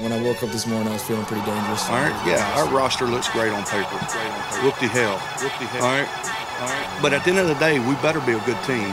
[0.00, 1.84] When I woke up this morning, I was feeling pretty dangerous.
[1.90, 3.98] All right, yeah, our roster looks great on paper.
[4.64, 5.18] Whoop the hell.
[5.42, 5.84] Whoop the hell.
[5.84, 6.08] All right.
[6.08, 7.02] All right.
[7.02, 8.88] But at the end of the day, we better be a good team.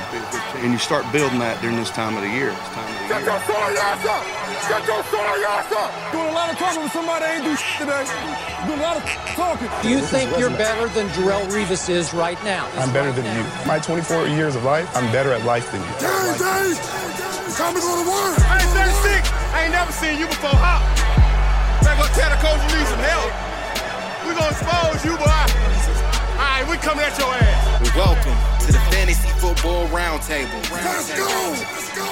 [0.60, 2.50] And you start building that during this time of the year.
[2.52, 4.24] This time of Get your sorry ass up!
[4.68, 5.90] Get your sorry ass up!
[6.12, 8.04] Doing a lot of talking with somebody that ain't do shit today.
[8.68, 9.06] Doing a lot of
[9.38, 9.70] talking.
[9.86, 12.68] Do you think you're better than Jarrell Revis is right now?
[12.76, 13.46] I'm better than you.
[13.66, 15.94] My 24 years of life, I'm better at life than you.
[16.02, 16.78] Dave, Dave!
[17.56, 18.40] Time to go to work!
[18.50, 19.19] I ain't 36.
[19.52, 20.54] I ain't never seen you before.
[20.54, 20.82] Hop.
[21.82, 23.34] Better go tell the coach you need some help.
[24.28, 25.26] We gonna expose you, boy.
[25.26, 27.96] All right, we coming at your ass.
[27.96, 30.62] Welcome to the Fantasy Football Roundtable.
[30.72, 31.26] Let's go!
[31.26, 32.06] Let's go!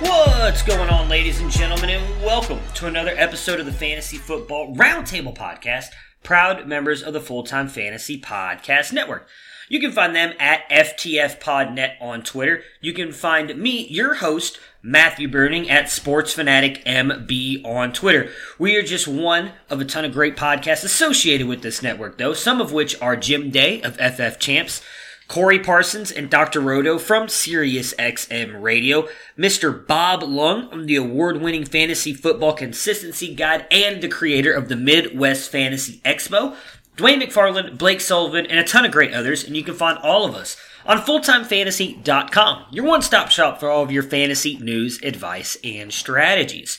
[0.00, 4.74] What's going on, ladies and gentlemen, and welcome to another episode of the Fantasy Football
[4.74, 5.86] Roundtable Podcast,
[6.22, 9.28] proud members of the Full Time Fantasy Podcast Network.
[9.68, 12.62] You can find them at FTFPodNet on Twitter.
[12.80, 18.30] You can find me, your host, Matthew Burning, at Sports Fanatic MB on Twitter.
[18.58, 22.32] We are just one of a ton of great podcasts associated with this network, though,
[22.32, 24.82] some of which are Jim Day of FF Champs,
[25.28, 26.60] Corey Parsons and Dr.
[26.60, 29.84] Roto from SiriusXM Radio, Mr.
[29.84, 36.00] Bob Lung the award-winning Fantasy Football Consistency Guide and the creator of the Midwest Fantasy
[36.04, 36.54] Expo,
[36.96, 40.24] Dwain McFarland, Blake Sullivan, and a ton of great others, and you can find all
[40.24, 45.92] of us on fulltimefantasy.com, your one-stop shop for all of your fantasy news, advice, and
[45.92, 46.78] strategies.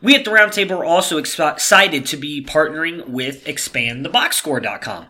[0.00, 5.06] We at the Roundtable are also excited to be partnering with expandtheboxscore.com.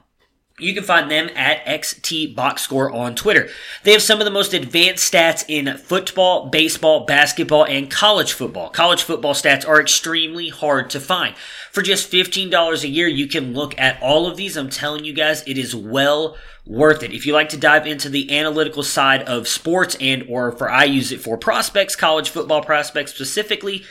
[0.59, 3.49] You can find them at XT Box Score on Twitter.
[3.85, 8.71] They have some of the most advanced stats in football, baseball, basketball, and college football.
[8.71, 11.37] College football stats are extremely hard to find.
[11.71, 14.57] For just $15 a year, you can look at all of these.
[14.57, 17.13] I'm telling you guys, it is well worth it.
[17.13, 20.85] If you like to dive into the analytical side of sports and or for I
[20.85, 23.85] use it for prospects, college football prospects specifically,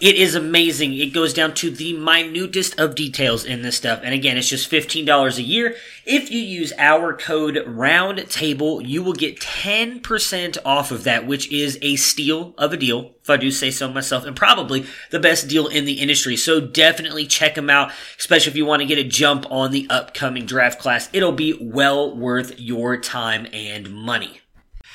[0.00, 0.94] it is amazing.
[0.94, 4.00] It goes down to the minutest of details in this stuff.
[4.02, 5.76] And again, it's just $15 a year.
[6.06, 11.78] If you use our code ROUNDTABLE, you will get 10% off of that, which is
[11.82, 15.48] a steal of a deal, if I do say so myself, and probably the best
[15.48, 16.36] deal in the industry.
[16.36, 19.86] So definitely check them out, especially if you want to get a jump on the
[19.90, 21.10] upcoming draft class.
[21.12, 24.39] It'll be well worth your time and money.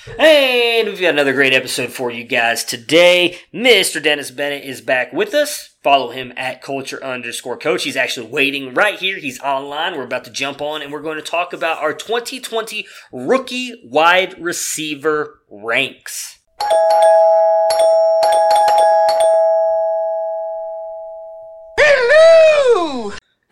[0.07, 3.39] And we've got another great episode for you guys today.
[3.51, 4.01] Mr.
[4.01, 5.77] Dennis Bennett is back with us.
[5.81, 7.83] Follow him at culture underscore coach.
[7.83, 9.17] He's actually waiting right here.
[9.17, 9.97] He's online.
[9.97, 14.39] We're about to jump on and we're going to talk about our 2020 rookie wide
[14.39, 16.39] receiver ranks.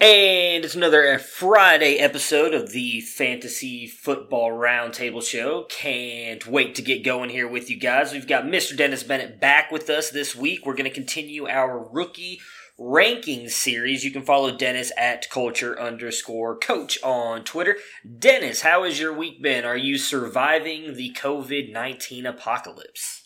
[0.04, 5.64] And it's another Friday episode of the Fantasy Football Roundtable Show.
[5.70, 8.12] Can't wait to get going here with you guys.
[8.12, 8.76] We've got Mr.
[8.76, 10.66] Dennis Bennett back with us this week.
[10.66, 12.42] We're going to continue our rookie
[12.78, 14.04] ranking series.
[14.04, 17.78] You can follow Dennis at culture underscore coach on Twitter.
[18.20, 19.64] Dennis, how has your week been?
[19.64, 23.26] Are you surviving the COVID 19 apocalypse?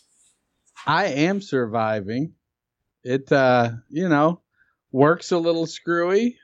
[0.86, 2.34] I am surviving.
[3.02, 4.42] It uh, you know,
[4.92, 6.38] works a little screwy,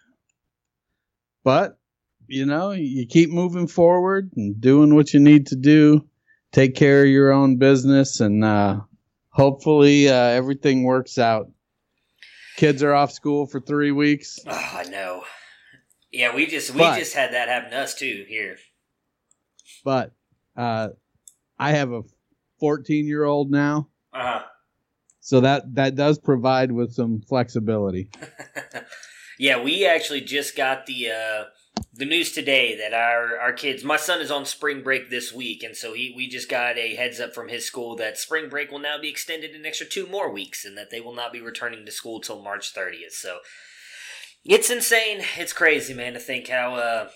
[1.45, 1.79] but
[2.27, 6.05] you know, you keep moving forward and doing what you need to do.
[6.53, 8.81] Take care of your own business and uh
[9.29, 11.51] hopefully uh, everything works out.
[12.57, 14.39] Kids are off school for 3 weeks.
[14.47, 15.25] Oh, I know.
[16.13, 18.57] Yeah, we just we But- just had that happen to us too here.
[19.85, 20.13] but
[20.57, 20.89] uh
[21.59, 22.03] I have a
[22.63, 24.43] 14-year-old now, Uh-huh.
[25.21, 28.11] so that that does provide with some flexibility.
[29.39, 31.45] yeah, we actually just got the uh,
[31.93, 33.85] the news today that our our kids.
[33.85, 36.95] My son is on spring break this week, and so he we just got a
[36.95, 40.07] heads up from his school that spring break will now be extended an extra two
[40.07, 43.13] more weeks, and that they will not be returning to school till March thirtieth.
[43.13, 43.39] So
[44.45, 45.23] it's insane.
[45.37, 46.75] It's crazy, man, to think how.
[46.75, 47.09] Uh,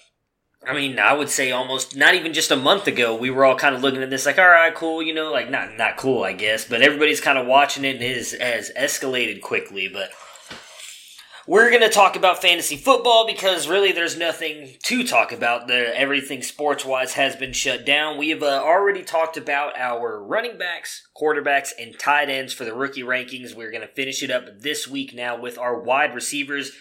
[0.67, 3.55] I mean, I would say almost not even just a month ago, we were all
[3.55, 6.25] kind of looking at this like, all right, cool, you know, like not not cool,
[6.25, 9.87] I guess, but everybody's kind of watching it and it is, has escalated quickly.
[9.87, 10.11] But
[11.49, 15.67] we're going to talk about fantasy football because really there's nothing to talk about.
[15.67, 18.19] The everything sports wise has been shut down.
[18.19, 22.75] We have uh, already talked about our running backs, quarterbacks, and tight ends for the
[22.75, 23.55] rookie rankings.
[23.55, 26.73] We're going to finish it up this week now with our wide receivers.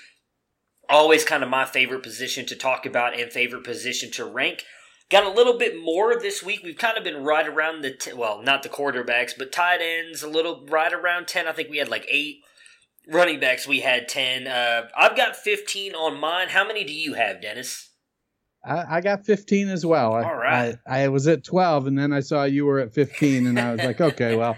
[0.90, 4.66] Always kind of my favorite position to talk about and favorite position to rank.
[5.10, 6.60] Got a little bit more this week.
[6.62, 10.24] We've kind of been right around the t- well, not the quarterbacks, but tight ends
[10.24, 11.48] a little right around ten.
[11.48, 12.42] I think we had like eight
[13.12, 13.68] running backs.
[13.68, 14.48] We had ten.
[14.48, 16.50] Uh, I've got fifteen on mine.
[16.50, 17.89] How many do you have, Dennis?
[18.65, 20.13] I, I got 15 as well.
[20.13, 20.75] I, All right.
[20.86, 23.71] I, I was at 12, and then I saw you were at 15, and I
[23.71, 24.57] was like, okay, well,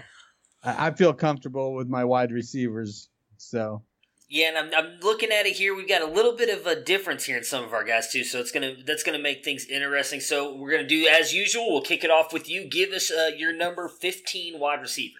[0.62, 3.08] I, feel comfortable with my wide receivers.
[3.36, 3.82] So
[4.28, 5.74] Yeah, and I'm, I'm looking at it here.
[5.74, 8.24] We've got a little bit of a difference here in some of our guys too,
[8.24, 10.20] so it's gonna that's gonna make things interesting.
[10.20, 11.70] So we're gonna do as usual.
[11.70, 12.68] We'll kick it off with you.
[12.68, 15.18] Give us uh, your number fifteen wide receiver.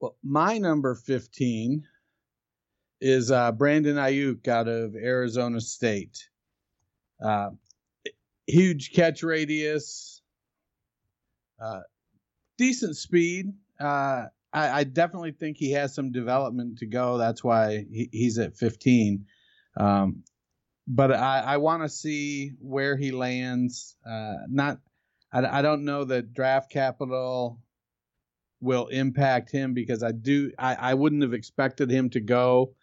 [0.00, 1.86] Well, my number 15
[3.00, 6.28] is uh, Brandon Aiyuk out of Arizona State.
[7.22, 7.50] Uh,
[8.46, 10.20] huge catch radius,
[11.60, 11.80] uh,
[12.58, 13.52] decent speed.
[13.80, 17.18] Uh, I, I, definitely think he has some development to go.
[17.18, 19.26] That's why he, he's at 15.
[19.78, 20.22] Um,
[20.86, 23.96] but I, I want to see where he lands.
[24.08, 24.78] Uh, not,
[25.32, 27.60] I, I don't know that draft capital
[28.60, 32.74] will impact him because I do I, I wouldn't have expected him to go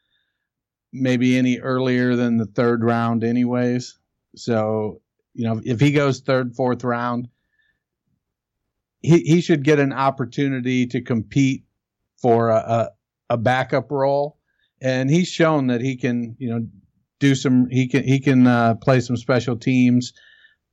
[0.94, 3.98] maybe any earlier than the third round anyways.
[4.36, 5.02] So,
[5.34, 7.28] you know, if he goes third, fourth round,
[9.02, 11.66] he, he should get an opportunity to compete
[12.22, 12.90] for a, a,
[13.32, 14.38] a backup role.
[14.82, 16.68] And he's shown that he can, you know,
[17.20, 20.14] do some he can he can uh, play some special teams.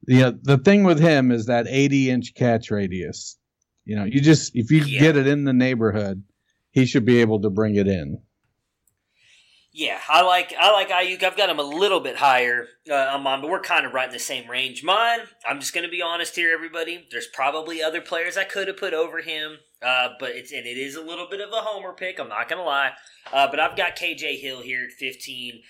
[0.07, 3.37] You know, the thing with him is that 80 inch catch radius
[3.91, 5.01] you know, you just if you yeah.
[5.01, 6.23] get it in the neighborhood,
[6.71, 8.23] he should be able to bring it in.
[9.73, 11.23] Yeah, I like I like Aiyuk.
[11.23, 14.09] I've got him a little bit higher uh, on mine, but we're kind of right
[14.09, 14.83] in the same range.
[14.83, 17.07] Mine, I'm just going to be honest here, everybody.
[17.11, 20.77] There's probably other players I could have put over him, uh, but it's and it
[20.77, 22.19] is a little bit of a homer pick.
[22.19, 22.91] I'm not going to lie,
[23.33, 25.63] uh, but I've got KJ Hill here at 15.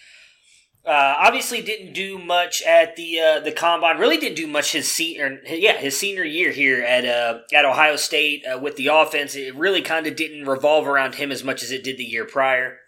[0.87, 3.99] Uh, obviously, didn't do much at the uh, the combine.
[3.99, 7.97] Really didn't do much his senior, yeah, his senior year here at uh, at Ohio
[7.97, 9.35] State uh, with the offense.
[9.35, 12.25] It really kind of didn't revolve around him as much as it did the year
[12.25, 12.80] prior.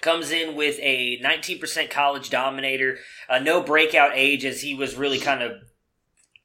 [0.00, 2.98] Comes in with a 19% college dominator,
[3.28, 5.52] uh, no breakout age as he was really kind of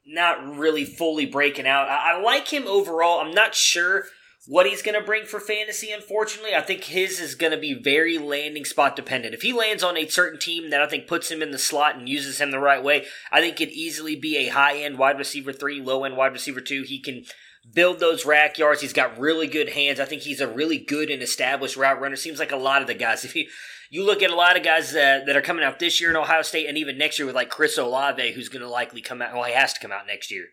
[0.05, 1.87] not really fully breaking out.
[1.87, 3.19] I, I like him overall.
[3.19, 4.05] I'm not sure
[4.47, 6.53] what he's going to bring for fantasy, unfortunately.
[6.53, 9.33] I think his is going to be very landing spot dependent.
[9.33, 11.95] If he lands on a certain team that I think puts him in the slot
[11.95, 15.17] and uses him the right way, I think could easily be a high end wide
[15.17, 16.83] receiver three, low end wide receiver two.
[16.83, 17.25] He can
[17.73, 18.81] build those rack yards.
[18.81, 19.99] He's got really good hands.
[19.99, 22.15] I think he's a really good and established route runner.
[22.15, 23.25] Seems like a lot of the guys.
[23.25, 23.47] If you
[23.89, 26.15] you look at a lot of guys that, that are coming out this year in
[26.15, 29.21] Ohio State and even next year with like Chris Olave, who's going to likely come
[29.21, 29.33] out.
[29.33, 30.45] Well, he has to come out next year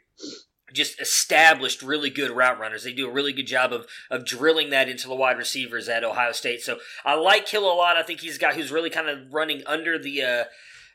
[0.73, 2.85] just established really good route runners.
[2.85, 6.05] They do a really good job of of drilling that into the wide receivers at
[6.05, 6.62] Ohio State.
[6.62, 7.97] So I like Hill a lot.
[7.97, 10.44] I think he's a guy who's really kind of running under the uh,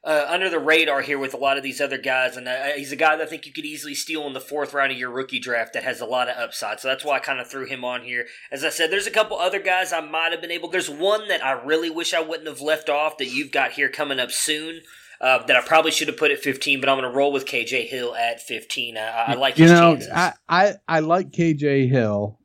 [0.08, 2.94] uh, under the radar here with a lot of these other guys, and uh, he's
[2.94, 5.12] a guy that I think you could easily steal in the fourth round of your
[5.12, 6.80] rookie draft that has a lot of upside.
[6.80, 8.26] So that's why I kind of threw him on here.
[8.50, 10.70] As I said, there's a couple other guys I might have been able.
[10.70, 13.90] There's one that I really wish I wouldn't have left off that you've got here
[13.90, 14.80] coming up soon
[15.20, 17.46] uh, that I probably should have put at 15, but I'm going to roll with
[17.46, 18.98] KJ Hill at 15.
[18.98, 20.12] I, I like you know chances.
[20.16, 22.40] I, I I like KJ Hill,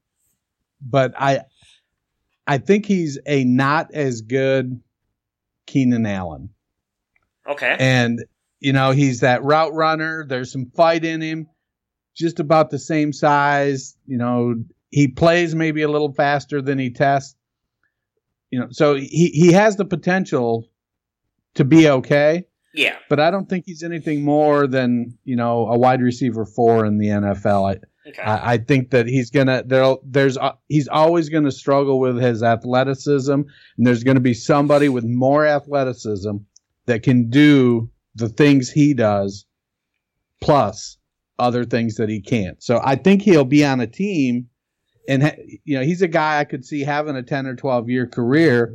[0.81, 1.43] but I
[2.45, 4.81] I think he's a not as good
[5.67, 6.52] Keenan Allen.
[7.47, 8.25] Okay, and
[8.61, 10.25] you know he's that route runner.
[10.27, 11.49] There's some fight in him.
[12.15, 13.97] Just about the same size.
[14.07, 14.55] You know
[14.91, 17.37] he plays maybe a little faster than he tests.
[18.51, 20.69] You know, so he he has the potential
[21.55, 22.97] to be okay yeah.
[23.09, 26.99] But I don't think he's anything more than, you know, a wide receiver four in
[26.99, 27.75] the NFL.
[27.75, 28.23] I, okay.
[28.23, 32.43] I, I think that he's gonna there there's uh, he's always gonna struggle with his
[32.43, 33.47] athleticism, and
[33.79, 36.37] there's gonna be somebody with more athleticism
[36.93, 39.47] that can do the things he does,
[40.43, 40.99] plus
[41.39, 42.63] other things that he can't.
[42.63, 44.51] So I think he'll be on a team,
[45.09, 45.35] and
[45.65, 48.75] you know he's a guy I could see having a ten or twelve year career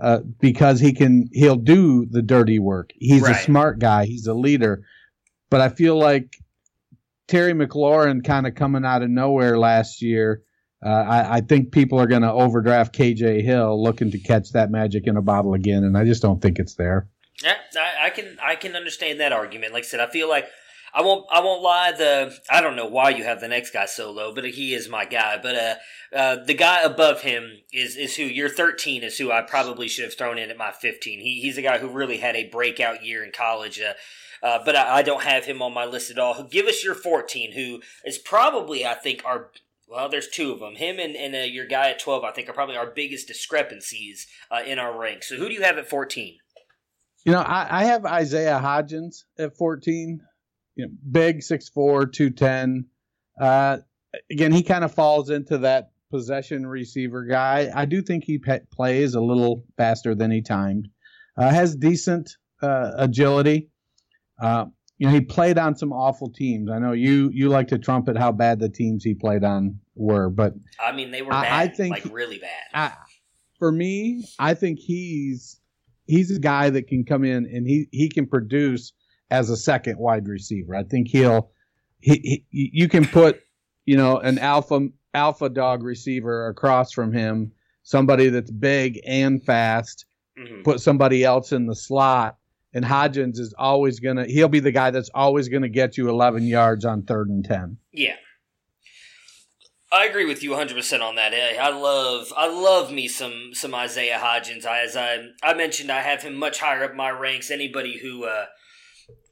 [0.00, 2.92] uh, because he can he'll do the dirty work.
[2.96, 3.36] He's right.
[3.36, 4.06] a smart guy.
[4.06, 4.82] He's a leader.
[5.50, 6.38] But I feel like
[7.26, 10.42] Terry McLaurin kind of coming out of nowhere last year.
[10.84, 14.70] Uh, I, I, think people are going to overdraft KJ Hill looking to catch that
[14.70, 17.08] magic in a bottle again, and I just don't think it's there.
[17.42, 19.72] Yeah, I, I can I can understand that argument.
[19.72, 20.48] Like I said, I feel like
[20.92, 21.92] I won't I won't lie.
[21.92, 24.88] The I don't know why you have the next guy so low, but he is
[24.88, 25.38] my guy.
[25.40, 25.74] But uh,
[26.16, 30.04] uh, the guy above him is is who your thirteen is who I probably should
[30.04, 31.20] have thrown in at my fifteen.
[31.20, 33.80] He he's a guy who really had a breakout year in college.
[33.80, 33.94] Uh,
[34.40, 36.44] uh, but I, I, don't have him on my list at all.
[36.44, 39.50] Give us your 14, who is probably, I think, our
[39.88, 40.76] well, there's two of them.
[40.76, 44.26] Him and, and uh, your guy at 12, I think, are probably our biggest discrepancies
[44.50, 45.28] uh, in our ranks.
[45.28, 46.36] So who do you have at 14?
[47.24, 50.20] You know, I, I have Isaiah Hodgins at 14
[50.76, 52.86] you know, big, 6'4", 210.
[53.40, 53.78] Uh,
[54.30, 57.70] again, he kind of falls into that possession receiver guy.
[57.74, 60.88] I do think he pe- plays a little faster than he timed.
[61.36, 63.70] Uh, has decent uh, agility.
[64.40, 64.66] Uh,
[64.98, 66.70] you know, he played on some awful teams.
[66.70, 70.28] I know you you like to trumpet how bad the teams he played on were,
[70.28, 72.50] but I mean they were bad, I, I think like really bad.
[72.74, 72.92] I,
[73.60, 75.57] for me, I think he's
[76.08, 78.92] he's a guy that can come in and he he can produce
[79.30, 80.74] as a second wide receiver.
[80.74, 81.50] I think he'll
[82.00, 83.40] he, he you can put
[83.84, 90.06] you know an alpha alpha dog receiver across from him, somebody that's big and fast.
[90.38, 90.64] Mhm.
[90.64, 92.38] Put somebody else in the slot,
[92.72, 96.44] and Hodgins is always gonna he'll be the guy that's always gonna get you 11
[96.46, 97.76] yards on third and ten.
[97.92, 98.16] Yeah.
[99.90, 101.32] I agree with you 100% on that.
[101.32, 104.66] I love I love me some some Isaiah Hodgins.
[104.66, 107.50] I, as I I mentioned I have him much higher up my ranks.
[107.50, 108.46] Anybody who uh,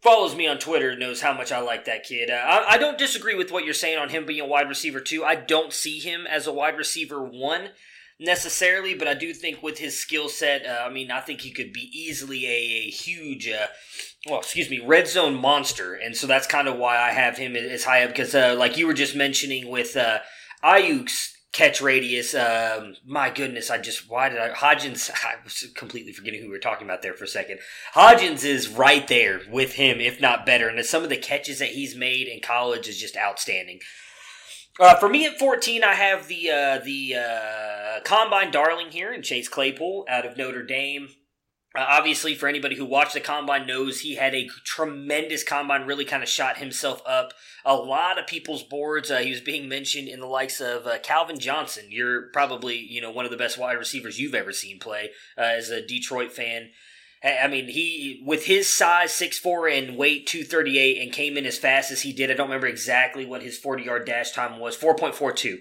[0.03, 2.31] follows me on Twitter knows how much I like that kid.
[2.31, 5.01] Uh, I, I don't disagree with what you're saying on him being a wide receiver
[5.01, 5.25] too.
[5.25, 7.71] I don't see him as a wide receiver one
[8.19, 11.51] necessarily, but I do think with his skill set, uh, I mean, I think he
[11.51, 13.67] could be easily a, a huge, uh,
[14.27, 17.55] well, excuse me, red zone monster, and so that's kind of why I have him
[17.57, 20.21] as high up because, uh, like you were just mentioning with uh,
[20.67, 22.35] Aiyuk's catch radius.
[22.35, 25.11] Um, my goodness, I just why did I Hodgins?
[25.25, 27.61] I was completely forgetting who we were talking about there for a second.
[27.95, 31.71] Hodgins is right there with him, if not better, and some of the catches that
[31.71, 33.81] he's made in college is just outstanding.
[34.79, 39.23] Uh, for me at 14, I have the uh, the uh, combine darling here in
[39.23, 41.09] Chase Claypool out of Notre Dame.
[41.77, 45.87] Uh, obviously, for anybody who watched the combine knows he had a tremendous combine.
[45.87, 47.33] Really, kind of shot himself up
[47.65, 49.11] a lot of people's boards.
[49.11, 51.87] Uh, he was being mentioned in the likes of uh, Calvin Johnson.
[51.89, 55.43] You're probably you know one of the best wide receivers you've ever seen play uh,
[55.43, 56.71] as a Detroit fan.
[57.25, 61.37] I mean, he with his size, six four and weight two thirty eight, and came
[61.37, 62.31] in as fast as he did.
[62.31, 65.59] I don't remember exactly what his forty yard dash time was, four point four two.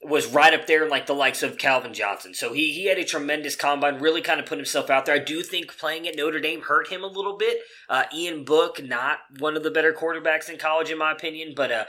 [0.00, 2.32] Was right up there like the likes of Calvin Johnson.
[2.32, 5.14] So he he had a tremendous combine, really kind of put himself out there.
[5.16, 7.58] I do think playing at Notre Dame hurt him a little bit.
[7.88, 11.72] Uh, Ian Book, not one of the better quarterbacks in college, in my opinion, but
[11.72, 11.84] uh,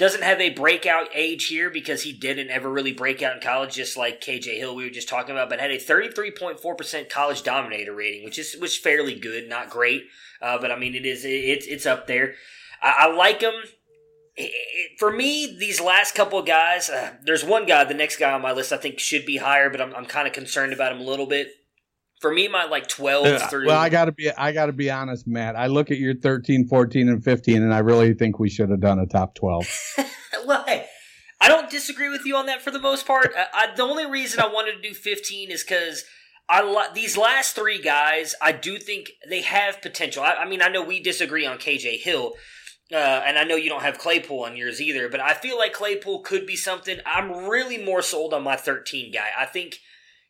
[0.00, 3.74] doesn't have a breakout age here because he didn't ever really break out in college,
[3.74, 7.94] just like KJ Hill we were just talking about, but had a 33.4% college dominator
[7.94, 10.06] rating, which is is fairly good, not great,
[10.40, 12.32] uh, but I mean it is it's it's up there.
[12.80, 13.52] I, I like him.
[14.44, 18.32] It- For me, these last couple of guys, uh, there's one guy, the next guy
[18.32, 20.92] on my list, I think should be higher, but I'm, I'm kind of concerned about
[20.92, 21.48] him a little bit.
[22.20, 23.66] For me, my like 12 through.
[23.66, 25.56] Well, I got to be I got to be honest, Matt.
[25.56, 28.80] I look at your 13, 14 and 15 and I really think we should have
[28.80, 29.66] done a top 12.
[30.46, 30.84] well, hey,
[31.40, 33.32] I don't disagree with you on that for the most part.
[33.34, 36.04] I, I, the only reason I wanted to do 15 is because
[36.50, 40.22] I these last three guys, I do think they have potential.
[40.22, 42.32] I, I mean, I know we disagree on KJ Hill.
[42.92, 45.72] Uh, and I know you don't have Claypool on yours either, but I feel like
[45.72, 46.98] Claypool could be something.
[47.06, 49.30] I'm really more sold on my 13 guy.
[49.38, 49.80] I think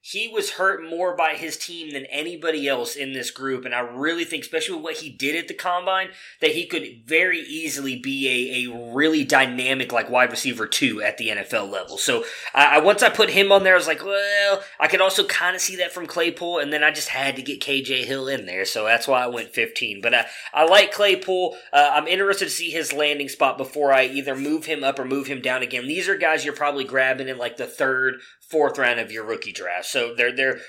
[0.03, 3.67] he was hurt more by his team than anybody else in this group.
[3.67, 6.09] And I really think, especially with what he did at the combine,
[6.41, 11.19] that he could very easily be a, a really dynamic, like wide receiver two at
[11.19, 11.99] the NFL level.
[11.99, 15.03] So I, I once I put him on there, I was like, well, I could
[15.03, 16.59] also kind of see that from Claypool.
[16.61, 18.65] And then I just had to get KJ Hill in there.
[18.65, 20.01] So that's why I went 15.
[20.01, 21.57] But I, I like Claypool.
[21.75, 25.05] Uh, I'm interested to see his landing spot before I either move him up or
[25.05, 25.87] move him down again.
[25.87, 29.53] These are guys you're probably grabbing in like the third, fourth round of your rookie
[29.53, 29.87] draft.
[29.87, 30.61] So they're they're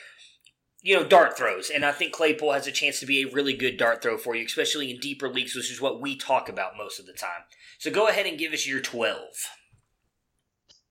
[0.81, 3.53] you know dart throws, and I think Claypool has a chance to be a really
[3.53, 6.77] good dart throw for you, especially in deeper leagues, which is what we talk about
[6.77, 7.43] most of the time.
[7.79, 9.33] So go ahead and give us your twelve.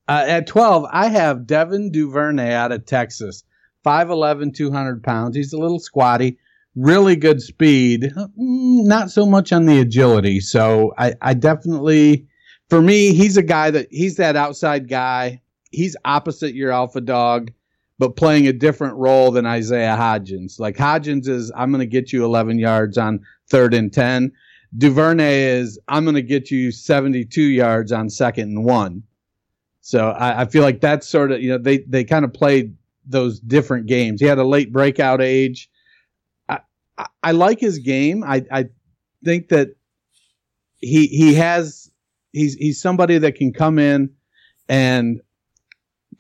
[0.09, 3.45] Uh, at 12, I have Devin Duvernay out of Texas.
[3.85, 5.37] 5'11, 200 pounds.
[5.37, 6.39] He's a little squatty,
[6.75, 10.41] really good speed, not so much on the agility.
[10.41, 12.27] So I, I definitely,
[12.69, 15.41] for me, he's a guy that he's that outside guy.
[15.71, 17.53] He's opposite your alpha dog,
[17.99, 20.59] but playing a different role than Isaiah Hodgins.
[20.59, 24.33] Like Hodgins is, I'm going to get you 11 yards on third and 10.
[24.77, 29.03] Duvernay is, I'm going to get you 72 yards on second and one.
[29.81, 32.77] So I, I feel like that's sort of you know they they kind of played
[33.07, 34.21] those different games.
[34.21, 35.71] He had a late breakout age.
[36.49, 36.61] I
[36.99, 38.23] I, I like his game.
[38.23, 38.67] I I
[39.25, 39.71] think that
[40.77, 41.91] he he has
[42.33, 44.11] he's he's somebody that can come in
[44.69, 45.21] and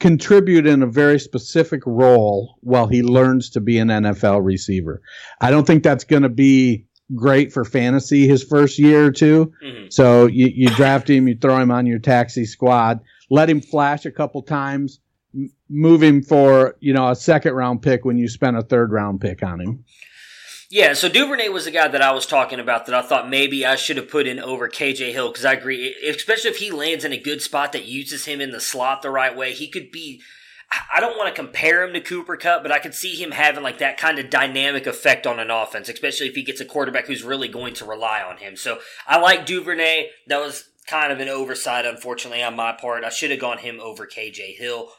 [0.00, 5.00] contribute in a very specific role while he learns to be an NFL receiver.
[5.40, 9.52] I don't think that's going to be great for fantasy his first year or 2
[9.64, 9.92] Mhm.
[9.92, 14.06] So you, you draft him, you throw him on your taxi squad, let him flash
[14.06, 15.00] a couple times,
[15.34, 18.92] m- move him for you know a second round pick when you spent a third
[18.92, 19.84] round pick on him.
[20.72, 23.66] Yeah, so Duvernay was the guy that I was talking about that I thought maybe
[23.66, 27.04] I should have put in over KJ Hill because I agree, especially if he lands
[27.04, 29.90] in a good spot that uses him in the slot the right way, he could
[29.90, 30.22] be.
[30.94, 33.64] I don't want to compare him to Cooper Kupp, but I could see him having
[33.64, 37.08] like that kind of dynamic effect on an offense, especially if he gets a quarterback
[37.08, 38.54] who's really going to rely on him.
[38.54, 40.10] So I like Duvernay.
[40.28, 43.02] That was kind of an oversight, unfortunately, on my part.
[43.02, 44.92] I should have gone him over KJ Hill.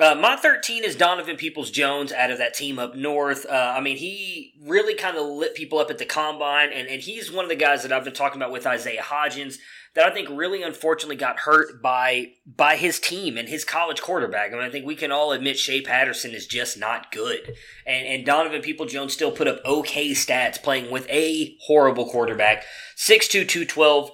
[0.00, 3.44] Uh, my 13 is Donovan Peoples Jones out of that team up north.
[3.44, 7.02] Uh, I mean, he really kind of lit people up at the combine, and, and
[7.02, 9.56] he's one of the guys that I've been talking about with Isaiah Hodgins
[9.94, 14.52] that I think really unfortunately got hurt by by his team and his college quarterback.
[14.52, 17.54] I mean, I think we can all admit Shea Patterson is just not good,
[17.84, 22.64] and and Donovan People Jones still put up okay stats playing with a horrible quarterback.
[22.96, 24.10] 6'2", 212,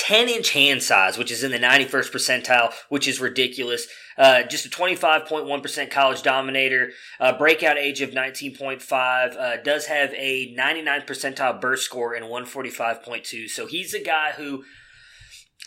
[0.00, 3.86] 10 inch hand size, which is in the 91st percentile, which is ridiculous.
[4.16, 10.52] Uh, just a 25.1% college dominator, uh, breakout age of 19.5, uh, does have a
[10.56, 13.48] 99 percentile burst score in 145.2.
[13.50, 14.64] So he's a guy who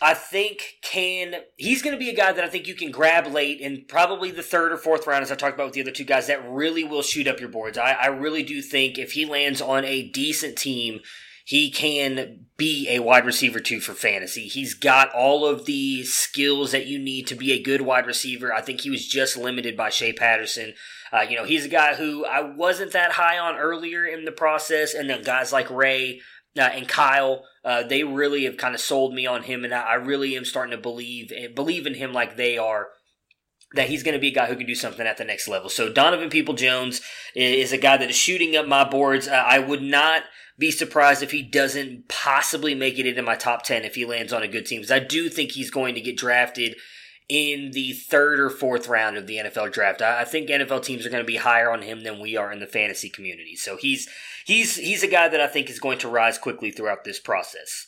[0.02, 3.28] I think can he's going to be a guy that I think you can grab
[3.28, 5.92] late in probably the third or fourth round, as I talked about with the other
[5.92, 7.78] two guys, that really will shoot up your boards.
[7.78, 11.00] I, I really do think if he lands on a decent team
[11.44, 14.48] he can be a wide receiver too for fantasy.
[14.48, 18.52] He's got all of the skills that you need to be a good wide receiver.
[18.52, 20.72] I think he was just limited by Shea Patterson.
[21.12, 24.32] Uh, you know, he's a guy who I wasn't that high on earlier in the
[24.32, 26.20] process, and then guys like Ray
[26.56, 29.82] uh, and Kyle, uh, they really have kind of sold me on him, and I,
[29.82, 32.88] I really am starting to believe believe in him like they are
[33.74, 35.68] that he's going to be a guy who can do something at the next level.
[35.68, 37.00] So Donovan People Jones
[37.34, 39.26] is a guy that is shooting up my boards.
[39.26, 40.22] Uh, I would not
[40.58, 44.32] be surprised if he doesn't possibly make it into my top 10 if he lands
[44.32, 44.80] on a good team.
[44.80, 46.76] Because I do think he's going to get drafted
[47.28, 50.02] in the third or fourth round of the NFL draft.
[50.02, 52.60] I, think NFL teams are going to be higher on him than we are in
[52.60, 53.56] the fantasy community.
[53.56, 54.08] So he's
[54.44, 57.86] he's he's a guy that I think is going to rise quickly throughout this process.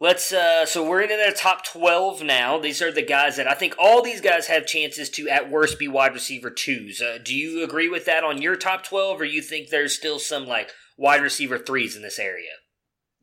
[0.00, 2.58] Let's uh so we're into the top 12 now.
[2.58, 5.78] These are the guys that I think all these guys have chances to at worst
[5.78, 7.00] be wide receiver twos.
[7.02, 10.20] Uh, do you agree with that on your top 12 or you think there's still
[10.20, 12.50] some like wide receiver threes in this area.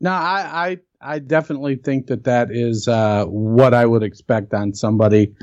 [0.00, 4.74] No, I, I, I definitely think that that is uh, what I would expect on
[4.74, 5.34] somebody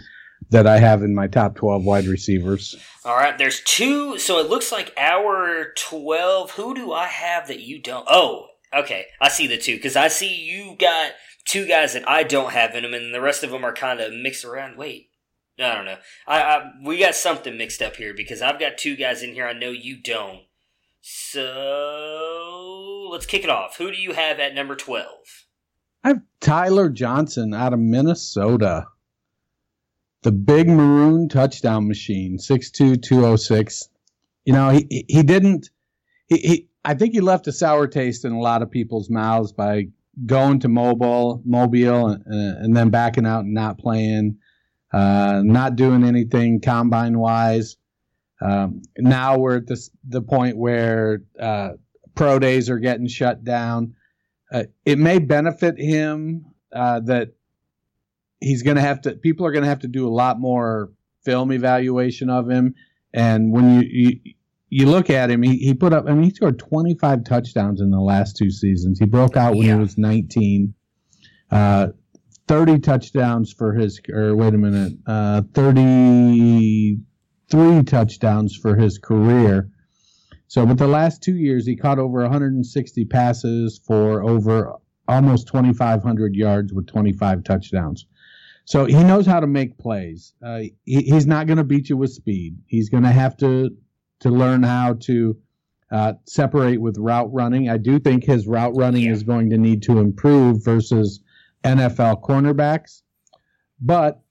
[0.49, 2.75] that I have in my top 12 wide receivers.
[3.05, 4.19] All right, there's two.
[4.19, 6.51] So it looks like our 12.
[6.51, 8.05] Who do I have that you don't?
[8.09, 9.05] Oh, okay.
[9.21, 11.12] I see the two because I see you got
[11.45, 13.99] two guys that I don't have in them, and the rest of them are kind
[13.99, 14.77] of mixed around.
[14.77, 15.09] Wait.
[15.59, 15.97] I don't know.
[16.25, 19.45] I, I we got something mixed up here because I've got two guys in here
[19.45, 20.41] I know you don't.
[21.05, 21.39] So
[23.12, 23.77] let's kick it off.
[23.77, 25.05] Who do you have at number 12?
[26.03, 28.88] I have Tyler Johnson out of Minnesota.
[30.23, 33.89] The big maroon touchdown machine, six two two oh six.
[34.45, 35.69] You know, he, he didn't,
[36.27, 39.54] he, he, I think he left a sour taste in a lot of people's mouths
[39.54, 39.88] by
[40.26, 44.38] going to mobile, mobile, and, and then backing out and not playing,
[44.91, 47.78] uh, not doing anything combine wise.
[48.41, 51.72] Um, now we're at this, the point where uh,
[52.15, 53.96] pro days are getting shut down.
[54.52, 57.30] Uh, it may benefit him uh, that
[58.39, 59.13] he's going to have to.
[59.13, 60.91] People are going to have to do a lot more
[61.24, 62.76] film evaluation of him.
[63.13, 64.34] And when you you,
[64.73, 66.05] you look at him, he, he put up.
[66.07, 68.99] I mean, he scored 25 touchdowns in the last two seasons.
[68.99, 69.75] He broke out when yeah.
[69.75, 70.73] he was 19.
[71.51, 71.88] Uh,
[72.47, 76.97] 30 touchdowns for his, or wait a minute, uh, 30
[77.53, 79.69] three touchdowns for his career.
[80.47, 84.73] So, but the last two years, he caught over 160 passes for over
[85.07, 88.07] almost 2,500 yards with 25 touchdowns.
[88.65, 90.33] So he knows how to make plays.
[90.43, 92.57] Uh, he, he's not going to beat you with speed.
[92.65, 93.75] He's going to have to
[94.23, 95.38] to learn how to
[95.91, 97.69] uh, separate with route running.
[97.69, 99.12] I do think his route running yeah.
[99.12, 101.21] is going to need to improve versus
[101.63, 103.01] NFL cornerbacks,
[103.79, 104.21] but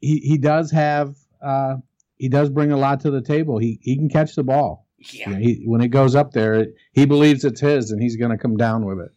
[0.00, 1.76] he he does have uh,
[2.16, 3.58] he does bring a lot to the table.
[3.58, 4.86] He he can catch the ball.
[5.12, 5.30] Yeah.
[5.30, 8.32] You know, he, when it goes up there, he believes it's his, and he's going
[8.32, 9.12] to come down with it.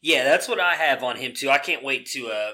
[0.00, 1.50] Yeah, that's what I have on him too.
[1.50, 2.52] I can't wait to uh,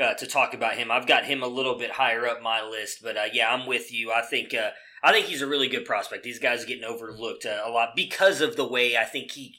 [0.00, 0.90] uh, to talk about him.
[0.90, 3.92] I've got him a little bit higher up my list, but uh, yeah, I'm with
[3.92, 4.12] you.
[4.12, 4.70] I think uh,
[5.04, 6.24] I think he's a really good prospect.
[6.24, 9.56] These guys are getting overlooked uh, a lot because of the way I think he.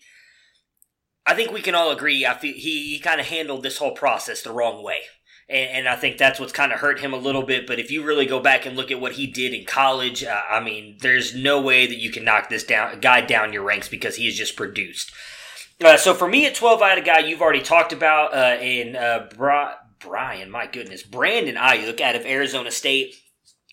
[1.25, 2.25] I think we can all agree.
[2.25, 5.01] I feel he, he kind of handled this whole process the wrong way
[5.47, 7.67] and, and I think that's what's kind of hurt him a little bit.
[7.67, 10.41] But if you really go back and look at what he did in college, uh,
[10.49, 13.87] I mean, there's no way that you can knock this down guy down your ranks
[13.87, 15.11] because he has just produced.
[15.83, 18.61] Uh, so for me at 12, I had a guy you've already talked about uh,
[18.61, 23.15] in uh, Bra- Brian, my goodness, Brandon Aiyuk out of Arizona State.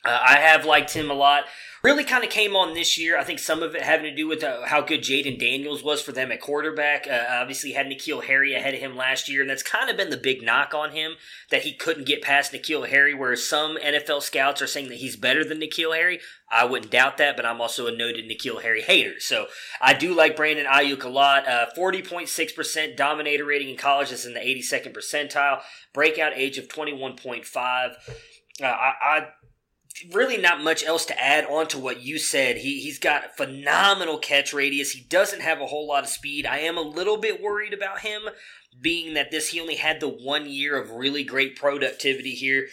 [0.05, 1.45] Uh, I have liked him a lot
[1.83, 3.19] really kind of came on this year.
[3.19, 6.01] I think some of it having to do with uh, how good Jayden Daniels was
[6.01, 7.09] for them at quarterback.
[7.09, 10.11] Uh, obviously, had N'Keal Harry ahead of him last year, and that's kind of been
[10.11, 11.15] the big knock on him
[11.51, 13.15] that he couldn't get past N'Keal Harry.
[13.15, 16.21] Whereas some NFL scouts are saying that he's better than N'Keal Harry.
[16.51, 19.19] I wouldn't doubt that, but I'm also a noted N'Keal Harry hater.
[19.19, 19.47] So
[19.81, 21.49] I do like Brandon Aiyuk a lot.
[21.49, 24.11] Uh, 40.6% dominator rating in college.
[24.11, 25.62] That's in the 82nd percentile.
[25.93, 27.95] Breakout age of 21.5.
[28.61, 29.27] Uh, I, I
[30.12, 32.59] really not much else to add on to what you said.
[32.59, 34.92] He he's got phenomenal catch radius.
[34.92, 36.46] He doesn't have a whole lot of speed.
[36.46, 38.22] I am a little bit worried about him
[38.81, 42.68] being that this he only had the one year of really great productivity here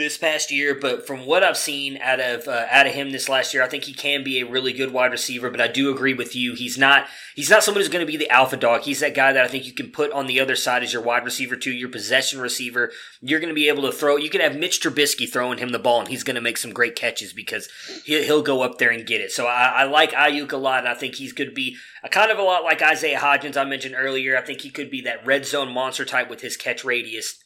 [0.00, 3.28] this past year, but from what I've seen out of uh, out of him this
[3.28, 5.50] last year, I think he can be a really good wide receiver.
[5.50, 8.16] But I do agree with you; he's not he's not someone who's going to be
[8.16, 8.82] the alpha dog.
[8.82, 11.02] He's that guy that I think you can put on the other side as your
[11.02, 12.90] wide receiver too, your possession receiver.
[13.20, 14.16] You're going to be able to throw.
[14.16, 16.72] You can have Mitch Trubisky throwing him the ball, and he's going to make some
[16.72, 17.68] great catches because
[18.04, 19.30] he'll, he'll go up there and get it.
[19.30, 22.08] So I, I like Aiyuk a lot, and I think he's going to be a
[22.08, 24.36] kind of a lot like Isaiah Hodgins I mentioned earlier.
[24.36, 27.38] I think he could be that red zone monster type with his catch radius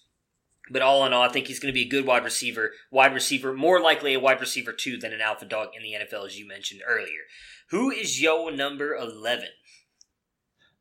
[0.71, 2.73] but all in all, I think he's going to be a good wide receiver.
[2.91, 6.27] Wide receiver, more likely a wide receiver two than an alpha dog in the NFL,
[6.27, 7.23] as you mentioned earlier.
[7.71, 9.49] Who is your number eleven?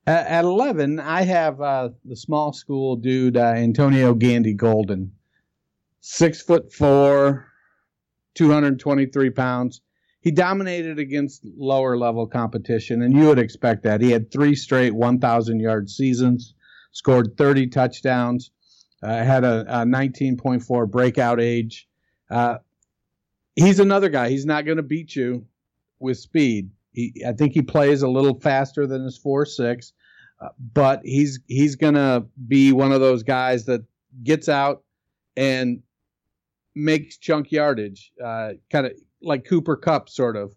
[0.08, 5.14] At, at eleven, I have uh, the small school dude uh, Antonio Gandy Golden,
[6.00, 7.48] six foot four,
[8.36, 9.82] two hundred twenty three pounds.
[10.22, 14.00] He dominated against lower level competition, and you would expect that.
[14.00, 16.54] He had three straight one thousand yard seasons,
[16.94, 18.52] scored thirty touchdowns
[19.04, 21.88] uh, had a, a 19.4 breakout age.
[22.30, 22.58] Uh,
[23.56, 24.30] he's another guy.
[24.30, 25.46] He's not going to beat you
[26.00, 26.70] with speed.
[26.94, 29.94] He, I think he plays a little faster than his four six,
[30.40, 33.84] uh, but he's he's going to be one of those guys that
[34.24, 34.84] gets out
[35.36, 35.82] and
[36.76, 40.54] makes chunk yardage, uh, kind of like Cooper Kupp, sort of.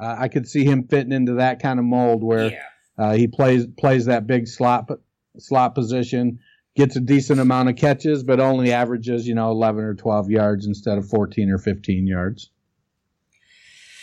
[0.00, 2.62] Uh, I could see him fitting into that kind of mold where Yeah.
[2.98, 4.90] uh, he plays plays that big slot
[5.38, 6.38] slot position,
[6.78, 10.64] gets a decent amount of catches, but only averages you know 11 or 12 yards
[10.64, 12.50] instead of 14 or 15 yards.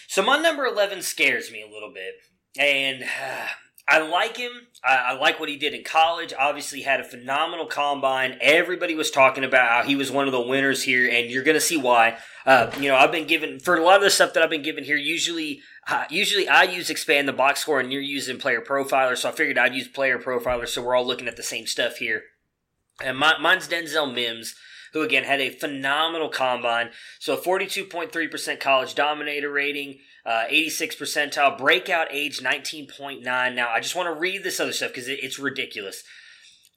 [0.07, 2.13] So my number eleven scares me a little bit,
[2.59, 3.47] and uh,
[3.87, 4.51] I like him.
[4.83, 6.33] I, I like what he did in college.
[6.37, 8.37] Obviously, had a phenomenal combine.
[8.41, 11.55] Everybody was talking about how he was one of the winners here, and you're going
[11.55, 12.17] to see why.
[12.45, 14.61] Uh, you know, I've been given for a lot of the stuff that I've been
[14.61, 14.97] given here.
[14.97, 19.17] Usually, uh, usually I use expand the box score, and you're using player profiler.
[19.17, 21.97] So I figured I'd use player profiler, so we're all looking at the same stuff
[21.97, 22.23] here.
[23.03, 24.55] And my, mine's Denzel Mims,
[24.93, 26.91] who again had a phenomenal combine.
[27.19, 33.21] So 42.3% college dominator rating, uh, 86 percentile, breakout age 19.9.
[33.53, 36.03] Now, I just want to read this other stuff because it, it's ridiculous.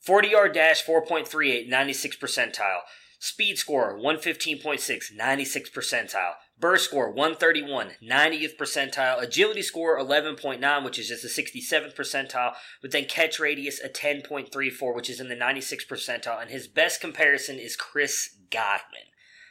[0.02, 2.80] 40 yard dash 4.38, 96 percentile.
[3.20, 6.34] Speed score 115.6, 96 percentile.
[6.60, 9.22] Burst score 131, 90th percentile.
[9.22, 12.54] Agility score 11.9, which is just the 67th percentile.
[12.82, 16.40] But then catch radius a 10.34, which is in the 96th percentile.
[16.40, 19.06] And his best comparison is Chris Godwin,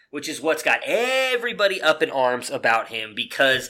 [0.10, 3.70] which is what's got everybody up in arms about him because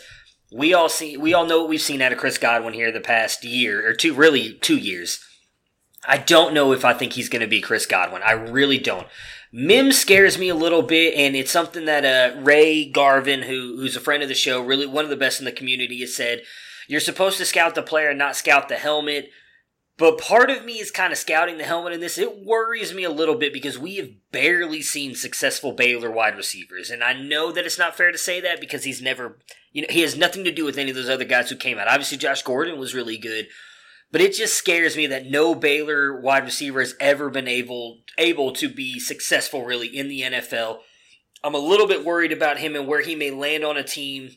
[0.51, 3.01] we all see we all know what we've seen out of Chris Godwin here the
[3.01, 5.23] past year or two, really two years.
[6.07, 8.21] I don't know if I think he's going to be Chris Godwin.
[8.23, 9.07] I really don't.
[9.51, 13.95] Mims scares me a little bit, and it's something that uh, Ray Garvin, who who's
[13.95, 16.41] a friend of the show, really one of the best in the community, has said.
[16.89, 19.29] You're supposed to scout the player, and not scout the helmet.
[19.97, 22.19] But part of me is kind of scouting the helmet in this.
[22.19, 26.91] It worries me a little bit because we have barely seen successful Baylor wide receivers.
[26.91, 29.39] And I know that it's not fair to say that because he's never,
[29.71, 31.79] you know, he has nothing to do with any of those other guys who came
[31.79, 31.87] out.
[31.87, 33.47] Obviously, Josh Gordon was really good.
[34.11, 38.51] But it just scares me that no Baylor wide receiver has ever been able able
[38.53, 40.79] to be successful really in the NFL.
[41.43, 44.31] I'm a little bit worried about him and where he may land on a team.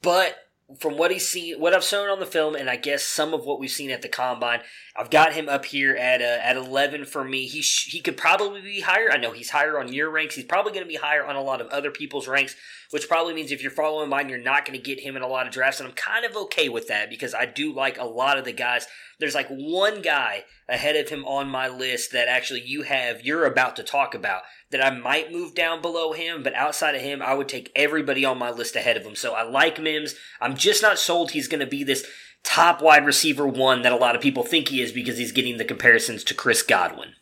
[0.00, 0.36] But
[0.78, 3.44] from what he's seen, what I've shown on the film, and I guess some of
[3.44, 4.60] what we've seen at the combine,
[4.96, 7.46] I've got him up here at uh, at 11 for me.
[7.46, 9.10] He sh- he could probably be higher.
[9.10, 10.34] I know he's higher on your ranks.
[10.34, 12.56] He's probably going to be higher on a lot of other people's ranks,
[12.92, 15.26] which probably means if you're following mine, you're not going to get him in a
[15.26, 15.80] lot of drafts.
[15.80, 18.52] And I'm kind of okay with that because I do like a lot of the
[18.52, 18.86] guys.
[19.18, 23.46] There's like one guy ahead of him on my list that actually you have you're
[23.46, 27.22] about to talk about that I might move down below him, but outside of him,
[27.22, 29.16] I would take everybody on my list ahead of him.
[29.16, 30.14] So I like Mims.
[30.38, 32.06] I'm just not sold he's going to be this
[32.44, 35.56] top wide receiver one that a lot of people think he is because he's getting
[35.56, 37.14] the comparisons to Chris Godwin.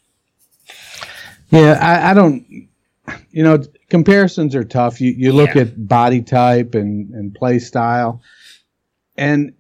[1.51, 2.69] Yeah, I, I don't.
[3.31, 5.01] You know, comparisons are tough.
[5.01, 5.63] You you look Yeah.
[5.63, 8.23] at body type and and play style,
[9.17, 9.53] and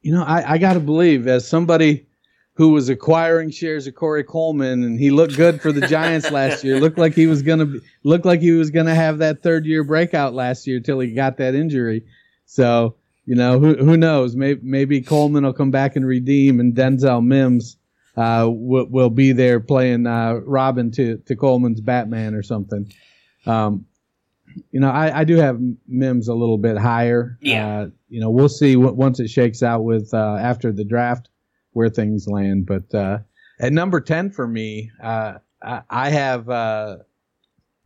[0.00, 2.06] you know, I I got to believe as somebody
[2.54, 6.62] who was acquiring shares of Corey Coleman and he looked good for the Giants last
[6.62, 6.78] year.
[6.78, 9.82] Looked like he was gonna be, looked like he was gonna have that third year
[9.84, 12.04] breakout last year till he got that injury.
[12.46, 14.34] So you know, who who knows?
[14.36, 17.76] Maybe maybe Coleman will come back and redeem, and Denzel Mims
[18.16, 22.92] uh, will, will be there playing uh, Robin to, to Coleman's Batman or something.
[23.46, 23.86] Um,
[24.70, 27.38] you know, I, I do have Mims a little bit higher.
[27.40, 27.80] Yeah.
[27.80, 31.30] Uh, you know, we'll see what, once it shakes out with uh, after the draft
[31.72, 32.66] where things land.
[32.66, 33.18] But uh,
[33.60, 36.98] at number ten for me, uh, I, I have uh,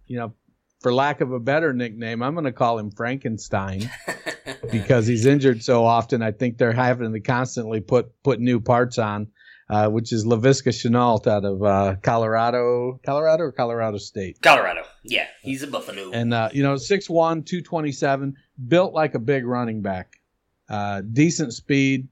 [0.06, 0.34] you know
[0.80, 3.90] for lack of a better nickname, I'm going to call him Frankenstein
[4.70, 6.22] because he's injured so often.
[6.22, 9.28] I think they're having to constantly put put new parts on,
[9.68, 14.40] uh, which is Laviska Shenault out of uh, Colorado, Colorado or Colorado State.
[14.40, 16.10] Colorado, yeah, he's a Buffalo.
[16.12, 17.08] And uh, you know, 6'1",
[17.44, 18.36] 227,
[18.68, 20.20] built like a big running back,
[20.68, 22.08] uh, decent speed,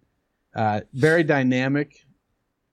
[0.54, 1.96] uh, very dynamic.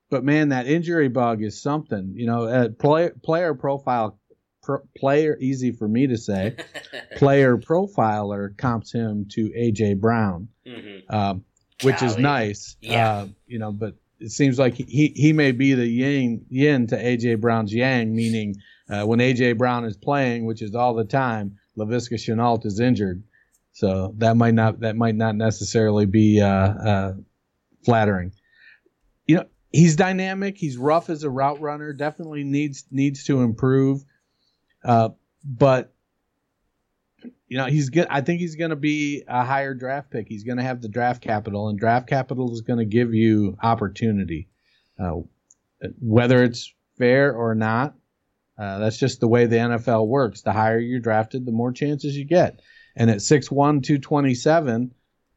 [0.10, 2.13] But man, that injury bug is something.
[2.15, 4.20] You know, uh, play, player profile
[4.62, 6.56] pro- player easy for me to say
[7.15, 11.15] player profiler comps him to AJ Brown, mm-hmm.
[11.15, 11.46] um,
[11.84, 12.76] which is nice.
[12.82, 13.12] Yeah.
[13.12, 16.95] Uh, you know, but it seems like he he may be the yin yin to
[16.95, 18.55] AJ Brown's yang, meaning
[18.89, 23.23] uh, when AJ Brown is playing, which is all the time, Laviska Shenault is injured.
[23.73, 27.13] So that might not that might not necessarily be uh, uh,
[27.84, 28.34] flattering.
[29.25, 30.57] You know, he's dynamic.
[30.57, 31.93] He's rough as a route runner.
[31.93, 34.03] Definitely needs needs to improve.
[34.84, 35.10] Uh,
[35.43, 35.90] but
[37.51, 38.07] you know, he's good.
[38.09, 40.29] I think he's going to be a higher draft pick.
[40.29, 43.57] He's going to have the draft capital, and draft capital is going to give you
[43.61, 44.47] opportunity,
[44.97, 45.17] uh,
[45.99, 47.93] whether it's fair or not.
[48.57, 50.43] Uh, that's just the way the NFL works.
[50.43, 52.61] The higher you're drafted, the more chances you get.
[52.95, 54.93] And at 6'1", 227,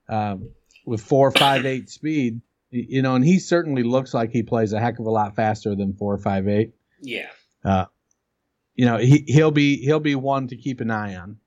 [0.09, 0.51] um,
[0.87, 4.79] with four, five, eight speed, you know, and he certainly looks like he plays a
[4.79, 6.75] heck of a lot faster than four, five, eight.
[7.01, 7.27] Yeah.
[7.65, 7.87] Uh,
[8.77, 11.39] you know, he he'll be he'll be one to keep an eye on.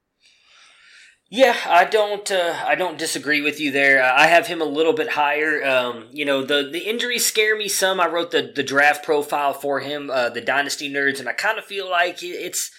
[1.29, 2.29] Yeah, I don't.
[2.31, 4.01] Uh, I don't disagree with you there.
[4.01, 5.63] I have him a little bit higher.
[5.65, 7.99] Um, you know, the the injuries scare me some.
[7.99, 11.59] I wrote the the draft profile for him, uh, the Dynasty Nerds, and I kind
[11.59, 12.71] of feel like it's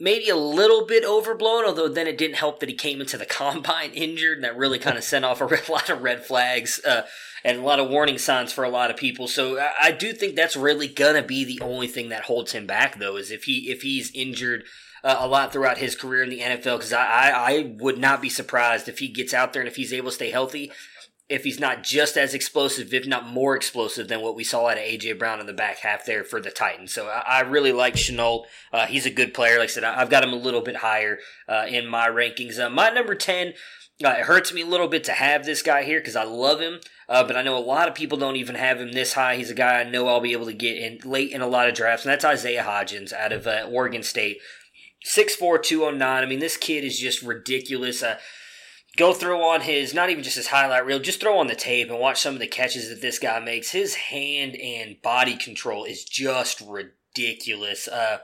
[0.00, 1.64] maybe a little bit overblown.
[1.64, 4.80] Although then it didn't help that he came into the combine injured, and that really
[4.80, 7.06] kind of sent off a lot of red flags uh,
[7.44, 9.28] and a lot of warning signs for a lot of people.
[9.28, 12.66] So I, I do think that's really gonna be the only thing that holds him
[12.66, 14.64] back, though, is if he if he's injured
[15.04, 18.22] uh, a lot throughout his career in the NFL because I, I, I would not
[18.22, 20.72] be surprised if he gets out there and if he's able to stay healthy.
[21.26, 24.76] If he's not just as explosive, if not more explosive than what we saw out
[24.76, 27.72] of AJ Brown in the back half there for the Titans, so I, I really
[27.72, 28.44] like Shenault.
[28.70, 29.58] Uh, he's a good player.
[29.58, 32.58] Like I said, I, have got him a little bit higher uh, in my rankings.
[32.58, 33.54] Uh, my number ten,
[34.04, 36.60] uh, it hurts me a little bit to have this guy here because I love
[36.60, 39.36] him, uh, but I know a lot of people don't even have him this high.
[39.36, 41.68] He's a guy I know I'll be able to get in late in a lot
[41.68, 44.40] of drafts, and that's Isaiah Hodgins out of uh, Oregon State.
[45.04, 46.22] 6'4", 209.
[46.22, 48.02] I mean, this kid is just ridiculous.
[48.02, 48.18] Uh,
[48.96, 51.90] go throw on his, not even just his highlight reel, just throw on the tape
[51.90, 53.70] and watch some of the catches that this guy makes.
[53.70, 57.88] His hand and body control is just ridiculous.
[57.88, 58.18] Uh,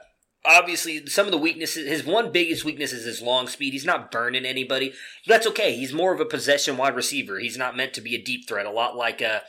[0.45, 3.73] obviously, some of the weaknesses, his one biggest weakness is his long speed.
[3.73, 4.93] He's not burning anybody.
[5.27, 5.75] That's okay.
[5.75, 7.39] He's more of a possession wide receiver.
[7.39, 9.41] He's not meant to be a deep threat, a lot like uh,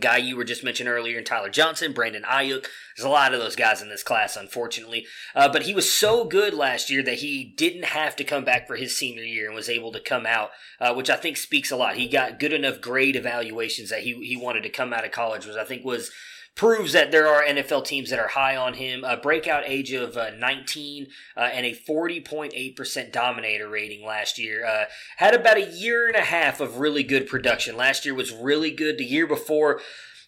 [0.00, 2.66] guy you were just mentioning earlier, Tyler Johnson, Brandon Aiyuk.
[2.96, 5.06] There's a lot of those guys in this class, unfortunately.
[5.34, 8.66] Uh, but he was so good last year that he didn't have to come back
[8.66, 11.70] for his senior year and was able to come out, uh, which I think speaks
[11.70, 11.96] a lot.
[11.96, 15.46] He got good enough grade evaluations that he he wanted to come out of college,
[15.46, 16.10] which I think was
[16.56, 19.04] proves that there are NFL teams that are high on him.
[19.04, 24.66] A breakout age of uh, 19 uh, and a 40.8% dominator rating last year.
[24.66, 24.84] Uh,
[25.18, 27.76] had about a year and a half of really good production.
[27.76, 28.96] Last year was really good.
[28.96, 29.80] The year before,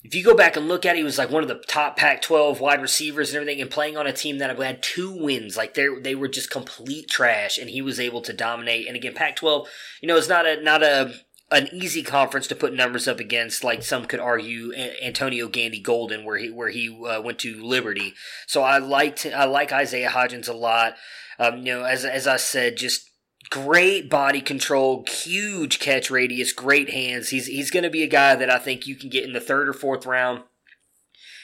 [0.05, 1.97] if you go back and look at it, he was like one of the top
[1.97, 5.57] Pac 12 wide receivers and everything, and playing on a team that had two wins.
[5.57, 8.87] Like they they were just complete trash, and he was able to dominate.
[8.87, 9.67] And again, Pac 12,
[10.01, 11.15] you know, it's not a not a
[11.51, 16.25] an easy conference to put numbers up against, like some could argue Antonio Gandy Golden,
[16.25, 18.15] where he where he uh, went to Liberty.
[18.47, 20.97] So I liked I like Isaiah Hodgins a lot.
[21.39, 23.11] Um, you know, as as I said, just
[23.51, 27.31] great body control, huge catch radius, great hands.
[27.31, 29.41] He's he's going to be a guy that I think you can get in the
[29.41, 30.43] third or fourth round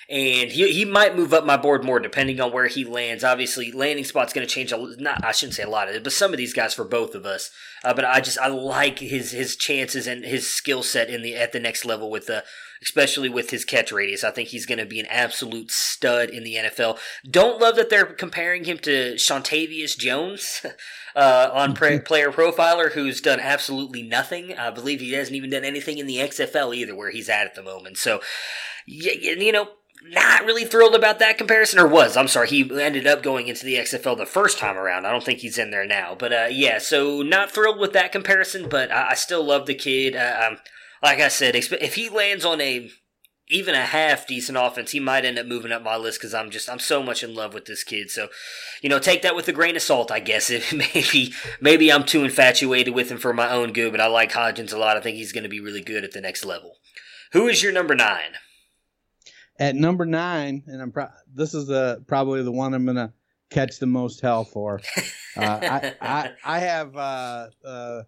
[0.08, 3.24] and he, he might move up my board more depending on where he lands.
[3.24, 6.04] Obviously, landing spot's going to change a not I shouldn't say a lot of it,
[6.04, 7.50] but some of these guys for both of us.
[7.82, 11.36] Uh, but I just I like his his chances and his skill set in the
[11.36, 12.44] at the next level with the
[12.82, 14.24] especially with his catch radius.
[14.24, 16.98] I think he's going to be an absolute stud in the NFL.
[17.28, 20.64] Don't love that they're comparing him to Shantavius Jones.
[21.16, 24.52] Uh, on player profiler, who's done absolutely nothing.
[24.58, 27.54] I believe he hasn't even done anything in the XFL either, where he's at at
[27.54, 27.98] the moment.
[27.98, 28.20] So,
[28.84, 29.68] you know,
[30.04, 32.16] not really thrilled about that comparison, or was.
[32.16, 35.06] I'm sorry, he ended up going into the XFL the first time around.
[35.06, 36.14] I don't think he's in there now.
[36.14, 39.74] But uh, yeah, so not thrilled with that comparison, but I, I still love the
[39.74, 40.14] kid.
[40.14, 40.58] Uh, um,
[41.02, 42.90] like I said, if he lands on a
[43.48, 46.50] even a half decent offense, he might end up moving up my list because I'm
[46.50, 48.10] just I'm so much in love with this kid.
[48.10, 48.28] So,
[48.82, 50.50] you know, take that with a grain of salt, I guess.
[50.72, 54.72] Maybe maybe I'm too infatuated with him for my own good, but I like Hodgins
[54.72, 54.96] a lot.
[54.96, 56.76] I think he's going to be really good at the next level.
[57.32, 58.36] Who is your number nine?
[59.58, 63.12] At number nine, and I'm pro- this is the probably the one I'm gonna
[63.50, 64.80] catch the most hell for.
[65.36, 68.02] Uh, I, I I have uh, uh,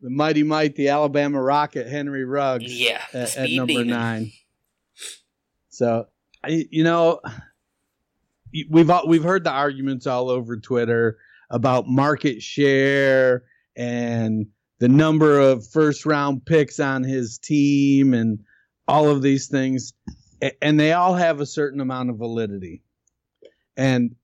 [0.00, 3.88] the Mighty Might, the Alabama Rocket, Henry Ruggs, Yeah, at, at number demon.
[3.88, 4.32] nine.
[5.68, 6.06] So,
[6.44, 7.20] I you know,
[8.70, 11.18] we've all, we've heard the arguments all over Twitter
[11.50, 13.44] about market share
[13.76, 14.46] and
[14.80, 18.40] the number of first round picks on his team and
[18.88, 19.92] all of these things,
[20.60, 22.82] and they all have a certain amount of validity.
[23.76, 24.16] And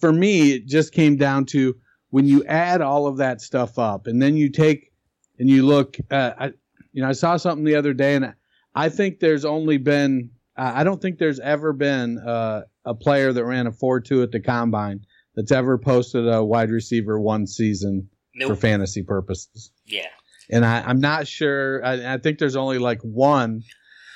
[0.00, 1.76] for me, it just came down to
[2.10, 4.92] when you add all of that stuff up, and then you take
[5.38, 5.96] and you look.
[6.10, 6.46] Uh, I,
[6.92, 8.34] you know, I saw something the other day, and
[8.74, 10.30] I think there's only been.
[10.56, 14.30] Uh, I don't think there's ever been uh, a player that ran a four-two at
[14.30, 18.08] the combine that's ever posted a wide receiver one season
[18.46, 19.72] for fantasy purposes.
[19.86, 20.06] Yeah.
[20.50, 21.84] And I, I'm not sure.
[21.84, 23.62] I, I think there's only like one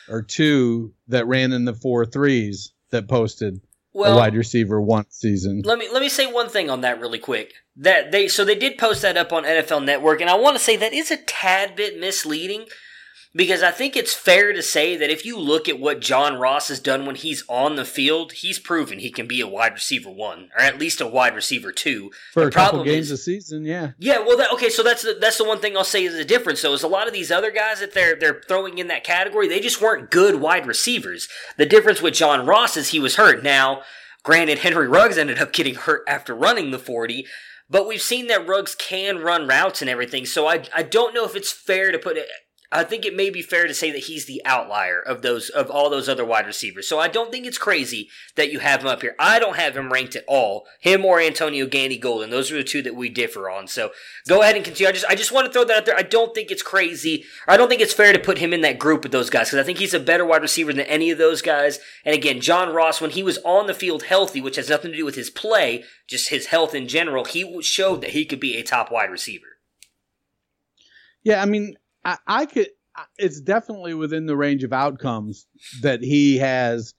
[0.08, 3.60] or two that ran in the four threes that posted
[3.92, 5.62] Well, a wide receiver one season.
[5.64, 7.54] Let me let me say one thing on that really quick.
[7.76, 10.62] That they so they did post that up on NFL Network, and I want to
[10.62, 12.66] say that is a tad bit misleading
[13.34, 16.68] because I think it's fair to say that if you look at what John Ross
[16.68, 20.10] has done when he's on the field, he's proven he can be a wide receiver
[20.10, 22.10] one or at least a wide receiver two.
[22.32, 23.92] For the a couple games is- a season, yeah.
[23.98, 26.24] Yeah, well, that, okay, so that's the, that's the one thing I'll say is the
[26.24, 26.62] difference.
[26.62, 29.46] Though is a lot of these other guys that they're they're throwing in that category,
[29.48, 31.28] they just weren't good wide receivers.
[31.56, 33.42] The difference with John Ross is he was hurt.
[33.42, 33.82] Now,
[34.22, 37.26] granted, Henry Ruggs ended up getting hurt after running the forty,
[37.68, 40.24] but we've seen that Ruggs can run routes and everything.
[40.24, 42.26] So I I don't know if it's fair to put it.
[42.70, 45.70] I think it may be fair to say that he's the outlier of those of
[45.70, 46.86] all those other wide receivers.
[46.86, 49.16] So I don't think it's crazy that you have him up here.
[49.18, 50.66] I don't have him ranked at all.
[50.78, 52.28] Him or Antonio Gandy Golden.
[52.28, 53.68] Those are the two that we differ on.
[53.68, 53.92] So
[54.28, 54.88] go ahead and continue.
[54.88, 55.96] I just I just want to throw that out there.
[55.96, 57.24] I don't think it's crazy.
[57.46, 59.60] I don't think it's fair to put him in that group with those guys because
[59.60, 61.78] I think he's a better wide receiver than any of those guys.
[62.04, 64.96] And again, John Ross, when he was on the field healthy, which has nothing to
[64.98, 68.58] do with his play, just his health in general, he showed that he could be
[68.58, 69.46] a top wide receiver.
[71.22, 71.76] Yeah, I mean,
[72.08, 72.68] I, I could.
[73.16, 75.46] It's definitely within the range of outcomes
[75.82, 76.94] that he has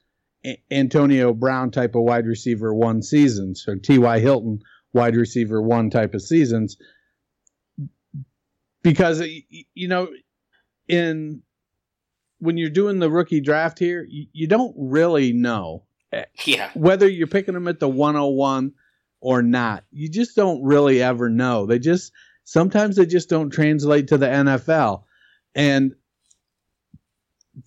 [0.45, 4.19] A- Antonio Brown type of wide receiver one seasons or T.Y.
[4.19, 4.59] Hilton
[4.93, 6.77] wide receiver one type of seasons.
[8.81, 9.21] Because
[9.73, 10.07] you know,
[10.87, 11.41] in
[12.39, 16.69] when you're doing the rookie draft here, you, you don't really know eh, Yeah.
[16.73, 18.71] whether you're picking them at the 101
[19.19, 19.83] or not.
[19.91, 21.65] You just don't really ever know.
[21.65, 22.13] They just
[22.49, 25.03] sometimes they just don't translate to the NFL.
[25.53, 25.93] And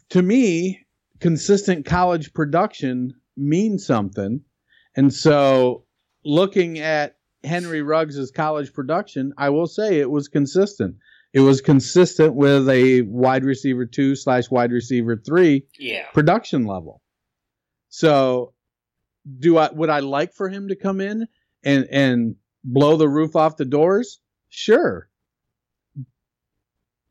[0.09, 0.85] to me,
[1.21, 4.41] consistent college production means something.
[4.97, 5.85] And so
[6.25, 10.97] looking at Henry Ruggs' college production, I will say it was consistent.
[11.33, 16.07] It was consistent with a wide receiver two slash wide receiver three Yeah.
[16.13, 17.01] production level.
[17.89, 18.53] So,
[19.39, 21.29] do I would I like for him to come in
[21.63, 24.19] and and blow the roof off the doors?
[24.55, 25.09] Sure,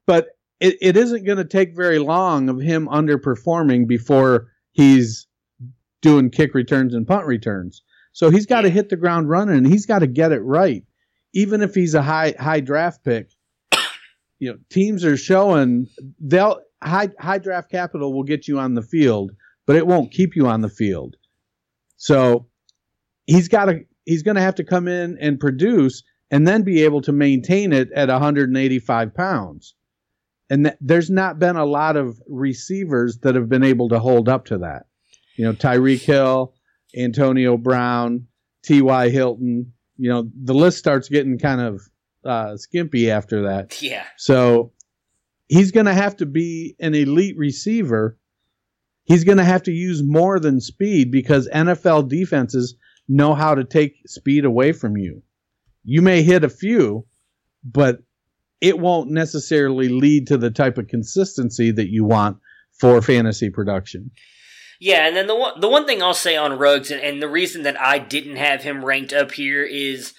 [0.06, 5.26] but it, it isn't going to take very long of him underperforming before he's
[6.02, 7.82] doing kick returns and punt returns.
[8.14, 10.84] So he's got to hit the ground running and he's got to get it right.
[11.34, 13.32] Even if he's a high high draft pick,
[14.40, 15.88] you know, teams are showing
[16.20, 19.32] they'll high high draft capital will get you on the field,
[19.66, 21.16] but it won't keep you on the field.
[21.98, 22.48] So
[23.26, 26.84] he's got to he's going to have to come in and produce and then be
[26.84, 29.76] able to maintain it at 185 pounds.
[30.50, 34.30] And th- there's not been a lot of receivers that have been able to hold
[34.30, 34.86] up to that.
[35.36, 36.54] You know, Tyreek Hill,
[36.98, 38.28] Antonio Brown,
[38.64, 39.10] T.Y.
[39.10, 39.74] Hilton.
[39.98, 41.82] You know, the list starts getting kind of
[42.26, 43.82] uh, skimpy after that.
[43.82, 44.06] Yeah.
[44.18, 44.72] So
[45.48, 48.18] he's going to have to be an elite receiver.
[49.04, 52.76] He's going to have to use more than speed because NFL defenses
[53.08, 55.24] know how to take speed away from you.
[55.84, 57.06] You may hit a few,
[57.64, 58.00] but
[58.60, 62.38] it won't necessarily lead to the type of consistency that you want
[62.80, 64.12] for fantasy production.
[64.80, 67.30] Yeah, and then the one the one thing I'll say on Ruggs, and, and the
[67.30, 70.14] reason that I didn't have him ranked up here is,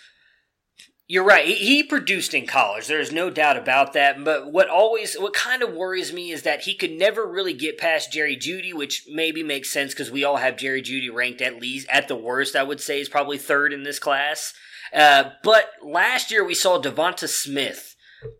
[1.08, 1.44] you're right.
[1.44, 2.86] He, he produced in college.
[2.86, 4.22] There's no doubt about that.
[4.24, 7.76] But what always, what kind of worries me is that he could never really get
[7.76, 11.60] past Jerry Jeudy, which maybe makes sense because we all have Jerry Jeudy ranked at
[11.60, 12.54] least at the worst.
[12.54, 14.54] I would say is probably third in this class.
[14.94, 17.92] Uh, but last year we saw Devonta Smith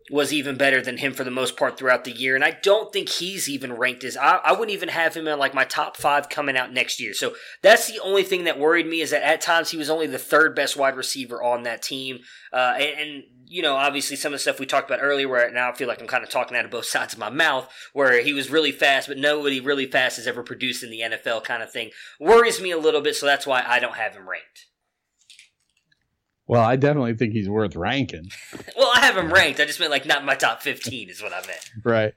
[0.09, 2.35] was even better than him for the most part throughout the year.
[2.35, 5.39] And I don't think he's even ranked as I, I wouldn't even have him in
[5.39, 7.13] like my top five coming out next year.
[7.13, 10.07] So that's the only thing that worried me is that at times he was only
[10.07, 12.19] the third best wide receiver on that team.
[12.51, 15.51] Uh, and, and you know, obviously some of the stuff we talked about earlier, where
[15.51, 17.69] now I feel like I'm kind of talking out of both sides of my mouth,
[17.93, 21.43] where he was really fast, but nobody really fast has ever produced in the NFL
[21.43, 23.15] kind of thing, worries me a little bit.
[23.15, 24.67] So that's why I don't have him ranked.
[26.47, 28.31] Well, I definitely think he's worth ranking.
[28.75, 29.59] Well, I have him ranked.
[29.59, 31.71] I just meant like not in my top 15 is what I meant.
[31.83, 32.13] Right.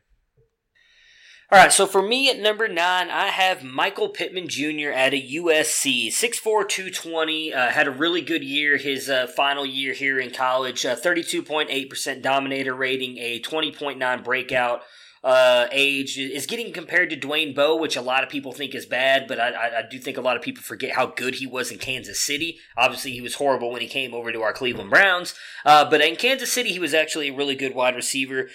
[1.53, 4.91] All right, so for me at number nine, I have Michael Pittman Jr.
[4.91, 6.09] at a USC.
[6.09, 10.85] 6'4", 220, uh, had a really good year his uh, final year here in college.
[10.85, 14.83] Uh, 32.8% dominator rating, a 20.9 breakout
[15.27, 16.18] uh, age.
[16.18, 19.41] Is getting compared to Dwayne Bowe, which a lot of people think is bad, but
[19.41, 21.79] I, I, I do think a lot of people forget how good he was in
[21.79, 22.61] Kansas City.
[22.79, 26.14] Obviously, he was horrible when he came over to our Cleveland Browns, uh, but in
[26.14, 28.49] Kansas City, he was actually a really good wide receiver.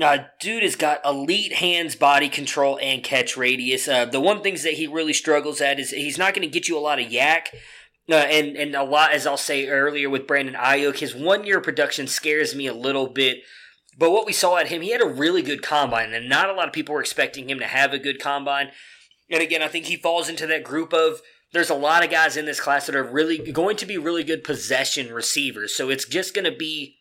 [0.00, 3.88] Uh, dude has got elite hands, body control, and catch radius.
[3.88, 6.68] Uh, the one things that he really struggles at is he's not going to get
[6.68, 7.48] you a lot of YAC.
[8.08, 11.60] Uh, and and a lot, as I'll say earlier with Brandon Aiyuk, his one year
[11.60, 13.42] production scares me a little bit.
[13.98, 16.54] But what we saw at him, he had a really good combine, and not a
[16.54, 18.70] lot of people were expecting him to have a good combine.
[19.30, 21.20] And again, I think he falls into that group of
[21.52, 24.24] there's a lot of guys in this class that are really going to be really
[24.24, 25.74] good possession receivers.
[25.74, 26.96] So it's just going to be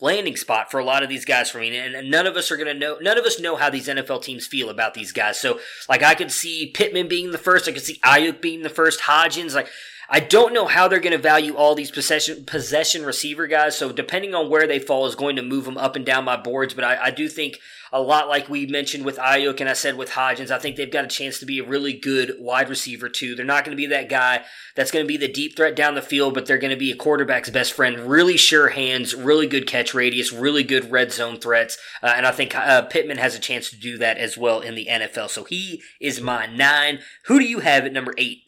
[0.00, 1.76] landing spot for a lot of these guys for me.
[1.76, 4.22] And none of us are going to know, none of us know how these NFL
[4.22, 5.40] teams feel about these guys.
[5.40, 8.68] So, like, I could see Pittman being the first, I could see Aiyuk being the
[8.68, 9.68] first, Hodgins, like,
[10.08, 13.76] I don't know how they're going to value all these possession possession receiver guys.
[13.76, 16.36] So depending on where they fall is going to move them up and down my
[16.36, 16.74] boards.
[16.74, 17.58] But I, I do think
[17.92, 20.90] a lot like we mentioned with Aiyuk and I said with Hodgins, I think they've
[20.90, 23.34] got a chance to be a really good wide receiver too.
[23.34, 24.44] They're not going to be that guy
[24.74, 26.90] that's going to be the deep threat down the field, but they're going to be
[26.90, 28.10] a quarterback's best friend.
[28.10, 32.32] Really sure hands, really good catch radius, really good red zone threats, uh, and I
[32.32, 35.28] think uh, Pittman has a chance to do that as well in the NFL.
[35.28, 37.00] So he is my nine.
[37.26, 38.42] Who do you have at number eight?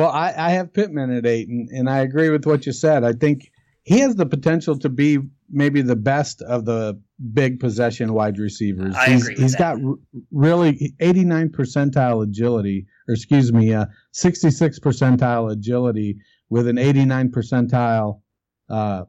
[0.00, 3.04] Well, I, I have Pittman at eight, and, and I agree with what you said.
[3.04, 5.18] I think he has the potential to be
[5.50, 6.98] maybe the best of the
[7.34, 8.94] big possession wide receivers.
[8.96, 9.96] I he's, agree He's got r-
[10.30, 16.16] really 89 percentile agility, or excuse me, uh, 66 percentile agility
[16.48, 18.22] with an 89 percentile
[18.70, 19.04] uh,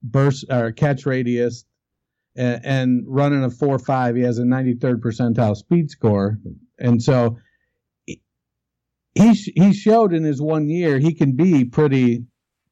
[0.00, 1.64] burst or catch radius,
[2.36, 4.14] and, and running a four five.
[4.14, 6.38] He has a 93rd percentile speed score,
[6.78, 7.38] and so
[9.14, 12.24] he sh- he showed in his one year he can be pretty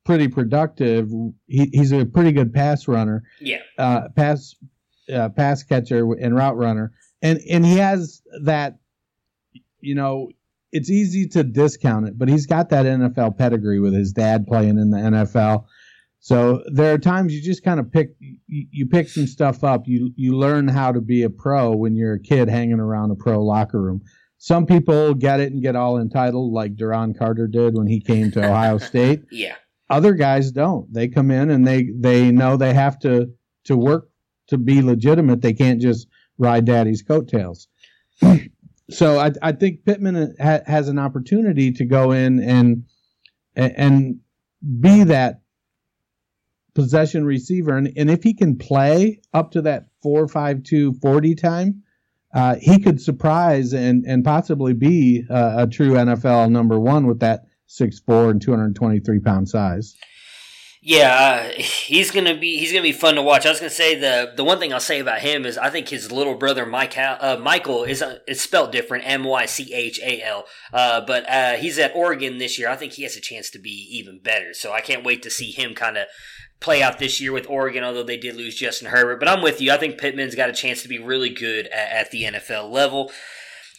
[0.04, 1.10] pretty productive.
[1.46, 3.58] He, he's a pretty good pass runner, Yeah.
[3.78, 4.54] uh, pass
[5.12, 8.78] uh, pass catcher and route runner, and and he has that.
[9.80, 10.28] You know,
[10.70, 14.78] it's easy to discount it, but he's got that NFL pedigree with his dad playing
[14.78, 15.64] in the NFL.
[16.20, 18.36] So there are times you just kind of pick you,
[18.70, 19.88] you pick some stuff up.
[19.88, 23.16] You you learn how to be a pro when you're a kid hanging around a
[23.16, 24.02] pro locker room.
[24.42, 28.32] Some people get it and get all entitled, like Duron Carter did when he came
[28.32, 29.22] to Ohio State.
[29.30, 29.54] Yeah.
[29.88, 30.92] Other guys don't.
[30.92, 33.32] They come in and they they know they have to
[33.66, 34.08] to work
[34.48, 35.42] to be legitimate.
[35.42, 37.68] They can't just ride daddy's coattails.
[38.90, 42.82] so I I think Pittman ha, has an opportunity to go in and
[43.54, 44.18] and
[44.80, 45.42] be that
[46.74, 51.82] possession receiver and, and if he can play up to that 452 40 time
[52.32, 57.20] uh, he could surprise and and possibly be uh, a true NFL number one with
[57.20, 59.96] that six four and 223 pound size.
[60.84, 63.46] Yeah, uh, he's gonna be he's gonna be fun to watch.
[63.46, 65.88] I was gonna say the the one thing I'll say about him is I think
[65.88, 70.00] his little brother Mike uh, Michael is uh, it's spelled different M Y C H
[70.02, 72.68] A L, uh, but uh, he's at Oregon this year.
[72.68, 74.54] I think he has a chance to be even better.
[74.54, 76.06] So I can't wait to see him kind of
[76.62, 77.84] play out this year with Oregon.
[77.84, 79.72] Although they did lose Justin Herbert, but I'm with you.
[79.72, 83.12] I think Pittman's got a chance to be really good at, at the NFL level.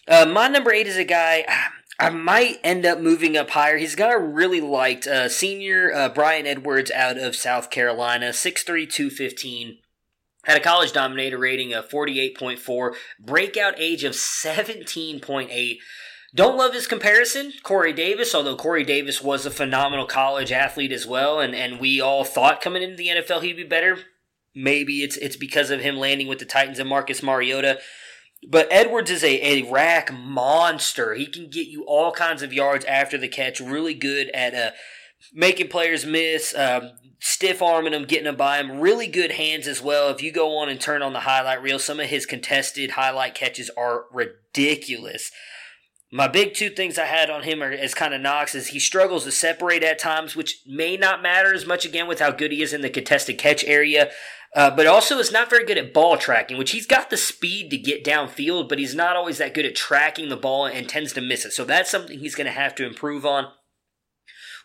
[0.07, 1.45] Uh, my number eight is a guy.
[1.99, 3.77] I might end up moving up higher.
[3.77, 9.77] He's a really liked uh, senior uh, Bryan Edwards out of South Carolina, 6'3", 215.
[10.45, 15.77] Had a college dominator rating of 48.4, breakout age of 17.8.
[16.36, 21.05] Don't love his comparison, Corey Davis, although Corey Davis was a phenomenal college athlete as
[21.05, 23.99] well, and, and we all thought coming into the NFL he'd be better.
[24.55, 27.79] Maybe it's it's because of him landing with the Titans and Marcus Mariota.
[28.49, 31.13] But Edwards is a, a rack monster.
[31.13, 33.59] He can get you all kinds of yards after the catch.
[33.59, 34.71] Really good at uh,
[35.34, 38.79] making players miss, um, stiff arming them, getting them by him.
[38.79, 40.09] Really good hands as well.
[40.09, 43.36] If you go on and turn on the highlight reel, some of his contested highlight
[43.36, 45.31] catches are ridiculous.
[46.16, 48.80] My big two things I had on him are as kind of knocks is he
[48.80, 52.51] struggles to separate at times, which may not matter as much again with how good
[52.51, 54.11] he is in the contested catch area.
[54.55, 57.72] Uh, but also is not very good at ball tracking, which he's got the speed
[57.72, 61.14] to get downfield, but he's not always that good at tracking the ball and tends
[61.14, 61.51] to miss it.
[61.51, 63.47] So that's something he's going to have to improve on.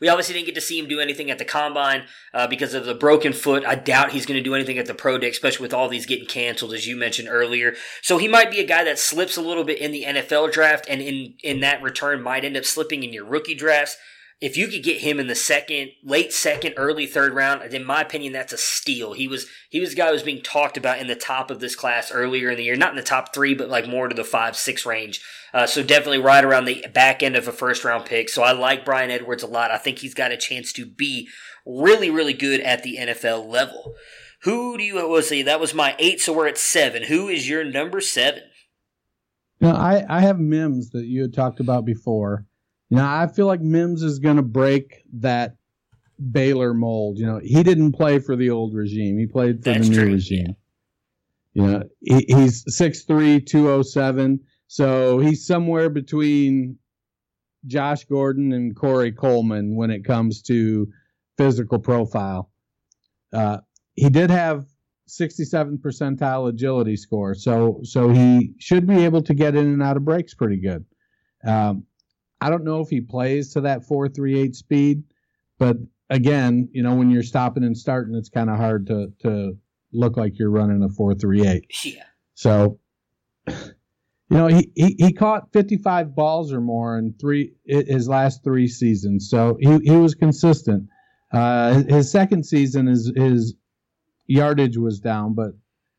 [0.01, 2.85] We obviously didn't get to see him do anything at the combine uh, because of
[2.85, 3.65] the broken foot.
[3.65, 6.07] I doubt he's going to do anything at the pro day, especially with all these
[6.07, 7.75] getting canceled, as you mentioned earlier.
[8.03, 10.87] So he might be a guy that slips a little bit in the NFL draft,
[10.89, 13.97] and in in that return might end up slipping in your rookie drafts.
[14.41, 18.03] If you could get him in the second, late second, early third round, in my
[18.03, 19.13] opinion, that's a steal.
[19.13, 21.59] He was he was a guy who was being talked about in the top of
[21.59, 24.15] this class earlier in the year, not in the top three, but like more to
[24.15, 25.21] the five six range.
[25.53, 28.29] Uh, so definitely right around the back end of a first round pick.
[28.29, 29.73] So I like Bryan Edwards a lot.
[29.73, 31.29] I think he's got a chance to be
[31.67, 33.95] really really good at the NFL level.
[34.43, 35.43] Who do you was see?
[35.43, 37.05] That was my eight, so we're at seven.
[37.05, 38.43] Who is your number seven?
[39.61, 42.47] Now I, I have Mims that you had talked about before.
[42.91, 45.57] You know, I feel like Mims is going to break that
[46.33, 47.19] Baylor mold.
[47.19, 50.03] You know, he didn't play for the old regime; he played for That's the new
[50.03, 50.57] true, regime.
[51.55, 56.79] You know, he, he's 6'3", 207, so he's somewhere between
[57.67, 60.87] Josh Gordon and Corey Coleman when it comes to
[61.37, 62.51] physical profile.
[63.33, 63.59] Uh,
[63.97, 64.67] he did have
[65.07, 69.97] 67 percentile agility score, so so he should be able to get in and out
[69.97, 70.85] of breaks pretty good.
[71.45, 71.85] Um,
[72.41, 75.03] I don't know if he plays to that 438 speed,
[75.59, 75.77] but
[76.11, 79.57] again, you know, when you're stopping and starting, it's kind of hard to to
[79.93, 81.65] look like you're running a 438.
[81.85, 82.05] Yeah.
[82.35, 82.79] So,
[83.47, 83.55] you
[84.31, 89.29] know, he, he, he caught 55 balls or more in three his last three seasons.
[89.29, 90.89] So he, he was consistent.
[91.33, 93.55] Uh, his second season, his his
[94.27, 95.53] yardage was down, but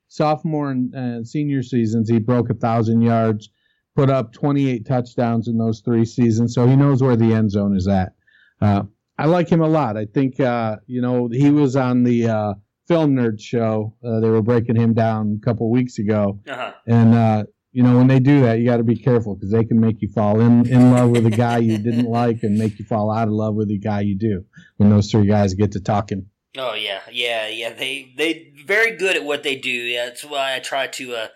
[0.08, 3.50] sophomore and uh, senior seasons, he broke a thousand yards,
[3.96, 6.54] put up 28 touchdowns in those three seasons.
[6.54, 8.14] So he knows where the end zone is at.
[8.62, 8.84] Uh,
[9.18, 9.98] I like him a lot.
[9.98, 12.54] I think uh, you know he was on the uh,
[12.88, 13.94] Film Nerd show.
[14.04, 16.72] Uh, they were breaking him down a couple weeks ago, Uh-huh.
[16.88, 19.66] and uh, you know when they do that, you got to be careful because they
[19.66, 22.80] can make you fall in in love with a guy you didn't like and make
[22.80, 24.46] you fall out of love with the guy you do.
[24.78, 26.28] When those three guys get to talking.
[26.58, 27.74] Oh yeah, yeah, yeah.
[27.74, 29.70] They they very good at what they do.
[29.70, 31.28] Yeah, that's why I try to uh,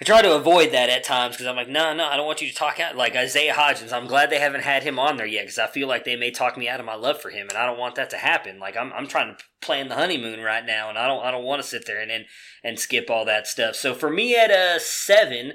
[0.00, 2.42] I try to avoid that at times because I'm like, no, no, I don't want
[2.42, 3.92] you to talk out like Isaiah Hodgins.
[3.92, 6.32] I'm glad they haven't had him on there yet because I feel like they may
[6.32, 8.58] talk me out of my love for him, and I don't want that to happen.
[8.58, 11.44] Like I'm I'm trying to plan the honeymoon right now, and I don't I don't
[11.44, 12.24] want to sit there and and,
[12.64, 13.76] and skip all that stuff.
[13.76, 15.52] So for me at a seven.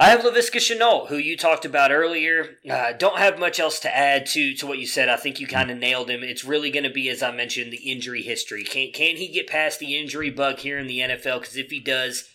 [0.00, 2.58] I have Laviska Shenault, who you talked about earlier.
[2.70, 5.08] Uh, don't have much else to add to, to what you said.
[5.08, 6.22] I think you kind of nailed him.
[6.22, 8.62] It's really going to be, as I mentioned, the injury history.
[8.62, 11.40] Can can he get past the injury bug here in the NFL?
[11.40, 12.28] Because if he does,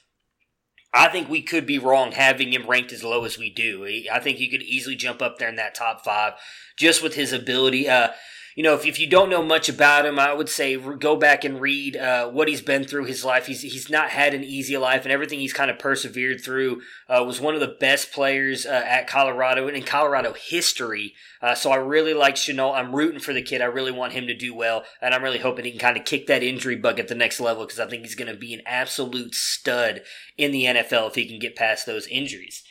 [0.93, 3.85] I think we could be wrong having him ranked as low as we do.
[4.11, 6.33] I think he could easily jump up there in that top five
[6.77, 7.89] just with his ability.
[7.89, 8.09] Uh,
[8.55, 11.43] you know, if, if you don't know much about him, I would say go back
[11.43, 13.47] and read uh, what he's been through his life.
[13.47, 16.81] He's he's not had an easy life, and everything he's kind of persevered through.
[17.09, 21.13] Uh, was one of the best players uh, at Colorado and in Colorado history.
[21.41, 22.75] Uh, so I really like Shenault.
[22.75, 23.61] I'm rooting for the kid.
[23.61, 26.05] I really want him to do well, and I'm really hoping he can kind of
[26.05, 28.53] kick that injury bug at the next level because I think he's going to be
[28.53, 30.01] an absolute stud
[30.37, 32.63] in the NFL if he can get past those injuries.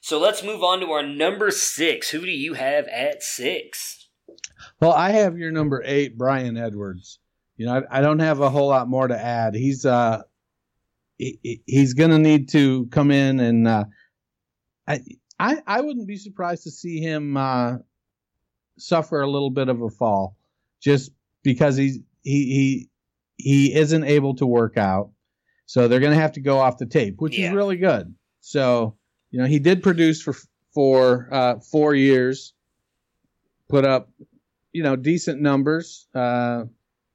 [0.00, 2.10] So let's move on to our number six.
[2.10, 3.97] Who do you have at six?
[4.80, 7.18] Well, I have your number eight, Bryan Edwards.
[7.56, 9.54] You know, I, I don't have a whole lot more to add.
[9.54, 10.22] He's uh,
[11.16, 13.84] he- he, he's going to need to come in and uh,
[14.86, 15.00] I
[15.40, 17.78] I I wouldn't be surprised to see him uh,
[18.78, 20.36] suffer a little bit of a fall,
[20.80, 21.10] just
[21.42, 22.88] because he's he he
[23.36, 25.10] he isn't able to work out.
[25.66, 27.48] So they're going to have to go off the tape, which Yeah.
[27.48, 28.14] is really good.
[28.40, 28.96] So
[29.32, 30.34] you know, he did produce for
[30.72, 32.54] for uh, four years,
[33.68, 34.08] put up
[34.78, 36.62] you know decent numbers, uh,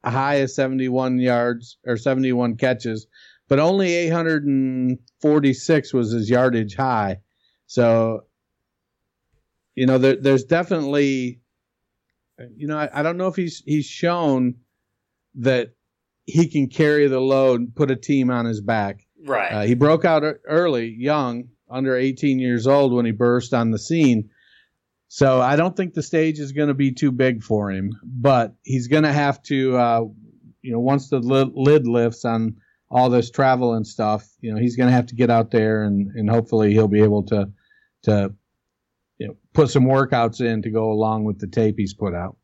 [0.04, 3.08] a high of 71 yards or 71 catches,
[3.48, 7.20] but only 846 was his yardage high.
[7.68, 8.26] So
[9.76, 11.40] you know there, there's definitely
[12.54, 14.56] you know I, I don't know if he's he's shown
[15.36, 15.70] that
[16.26, 19.08] he can carry the load and put a team on his back.
[19.26, 19.54] Right.
[19.54, 23.80] Uh, he broke out early, young, under 18 years old when he burst on the
[23.80, 24.32] scene.
[25.16, 28.56] So I don't think the stage is going to be too big for him, but
[28.64, 30.02] he's going to have to, uh,
[30.64, 32.56] you know, once the lid, lifts on
[32.90, 35.84] all this travel and stuff, you know, he's going to have to get out there
[35.84, 37.48] and, and hopefully he'll be able to,
[38.06, 38.34] to,
[39.20, 42.36] you know, put some workouts in to go along with the tape he's put out.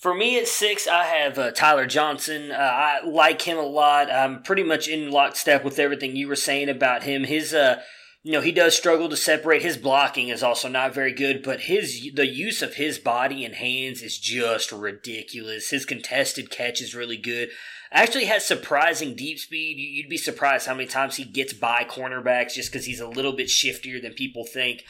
[0.00, 2.52] For me at six, I have uh, Tyler Johnson.
[2.52, 4.08] Uh, I like him a lot.
[4.08, 7.24] I'm pretty much in lockstep with everything you were saying about him.
[7.24, 7.82] His, uh,
[8.22, 9.62] you know, he does struggle to separate.
[9.62, 13.54] His blocking is also not very good, but his the use of his body and
[13.54, 15.70] hands is just ridiculous.
[15.70, 17.48] His contested catch is really good.
[17.92, 19.78] Actually, has surprising deep speed.
[19.78, 23.08] You- You'd be surprised how many times he gets by cornerbacks just because he's a
[23.08, 24.84] little bit shiftier than people think.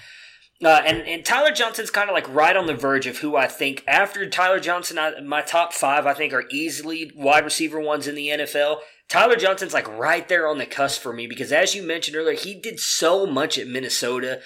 [0.63, 3.47] Uh, and, and Tyler Johnson's kind of like right on the verge of who I
[3.47, 8.07] think after Tyler Johnson, I, my top five I think are easily wide receiver ones
[8.07, 8.81] in the NFL.
[9.11, 12.37] Tyler Johnson's like right there on the cusp for me because as you mentioned earlier,
[12.37, 14.41] he did so much at Minnesota.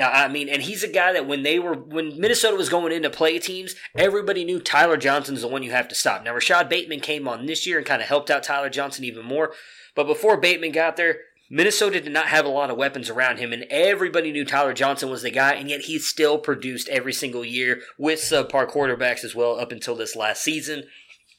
[0.00, 3.10] I mean, and he's a guy that when they were when Minnesota was going into
[3.10, 6.24] play teams, everybody knew Tyler Johnson's the one you have to stop.
[6.24, 9.24] Now Rashod Bateman came on this year and kind of helped out Tyler Johnson even
[9.24, 9.52] more.
[9.96, 11.18] But before Bateman got there,
[11.50, 15.10] Minnesota did not have a lot of weapons around him, and everybody knew Tyler Johnson
[15.10, 19.34] was the guy, and yet he still produced every single year with subpar quarterbacks as
[19.34, 20.84] well up until this last season.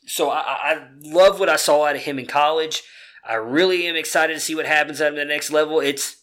[0.05, 2.83] So I, I love what I saw out of him in college.
[3.27, 5.79] I really am excited to see what happens at the next level.
[5.79, 6.17] It's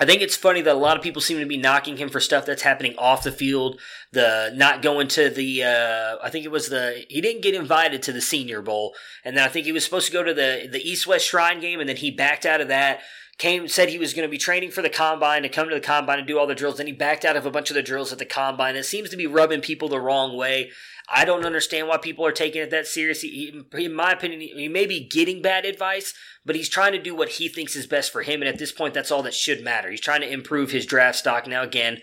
[0.00, 2.20] I think it's funny that a lot of people seem to be knocking him for
[2.20, 3.80] stuff that's happening off the field.
[4.12, 8.02] The not going to the, uh, I think it was the, he didn't get invited
[8.04, 8.94] to the Senior Bowl.
[9.24, 11.60] And then I think he was supposed to go to the, the East West Shrine
[11.60, 13.00] game, and then he backed out of that.
[13.38, 15.80] Came, said he was going to be training for the combine to come to the
[15.80, 16.76] combine and do all the drills.
[16.76, 18.76] Then he backed out of a bunch of the drills at the combine.
[18.76, 20.70] It seems to be rubbing people the wrong way.
[21.10, 23.64] I don't understand why people are taking it that seriously.
[23.72, 27.30] in my opinion, he may be getting bad advice, but he's trying to do what
[27.30, 28.42] he thinks is best for him.
[28.42, 29.90] And at this point, that's all that should matter.
[29.90, 31.46] He's trying to improve his draft stock.
[31.46, 32.00] Now, again,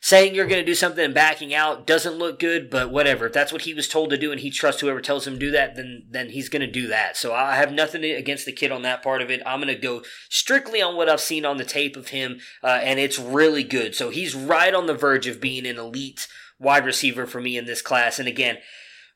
[0.00, 3.26] saying you're going to do something and backing out doesn't look good, but whatever.
[3.26, 5.38] If that's what he was told to do and he trusts whoever tells him to
[5.38, 7.16] do that, then then he's going to do that.
[7.16, 9.42] So I have nothing against the kid on that part of it.
[9.46, 12.80] I'm going to go strictly on what I've seen on the tape of him, uh,
[12.82, 13.94] and it's really good.
[13.94, 16.26] So he's right on the verge of being an elite
[16.60, 18.18] wide receiver for me in this class.
[18.18, 18.58] And again,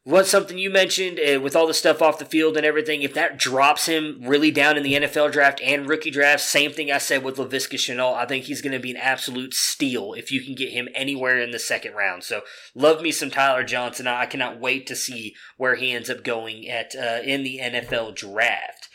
[0.07, 3.15] what something you mentioned uh, with all the stuff off the field and everything, if
[3.15, 6.99] that drops him really down in the NFL draft and rookie draft, same thing I
[6.99, 8.15] said with Laviska Shenault.
[8.15, 11.39] I think he's going to be an absolute steal if you can get him anywhere
[11.39, 12.23] in the second round.
[12.23, 12.43] So
[12.75, 14.07] love me some Tyler Johnson.
[14.07, 18.15] I cannot wait to see where he ends up going at uh, in the NFL
[18.15, 18.91] draft.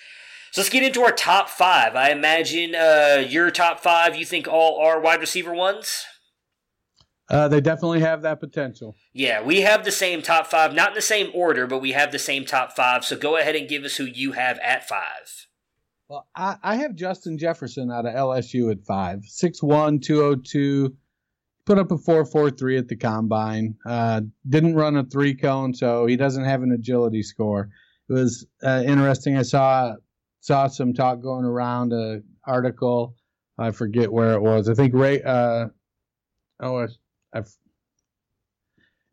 [0.51, 1.95] So let's get into our top five.
[1.95, 6.05] I imagine uh, your top five you think all are wide receiver ones.
[7.29, 8.95] Uh, they definitely have that potential.
[9.13, 12.11] Yeah, we have the same top five, not in the same order, but we have
[12.11, 13.05] the same top five.
[13.05, 15.47] So go ahead and give us who you have at five.
[16.07, 20.35] Well, I, I have Justin Jefferson out of LSU at five, six one, two oh
[20.35, 20.95] two.
[21.65, 23.75] Put up a four four three at the combine.
[23.85, 27.69] Uh, didn't run a three cone, so he doesn't have an agility score.
[28.09, 29.37] It was uh, interesting.
[29.37, 29.93] I saw
[30.39, 33.15] saw some talk going around a article.
[33.59, 34.67] I forget where it was.
[34.67, 35.21] I think Ray.
[35.21, 35.67] Uh,
[36.59, 36.87] oh,
[37.33, 37.49] I've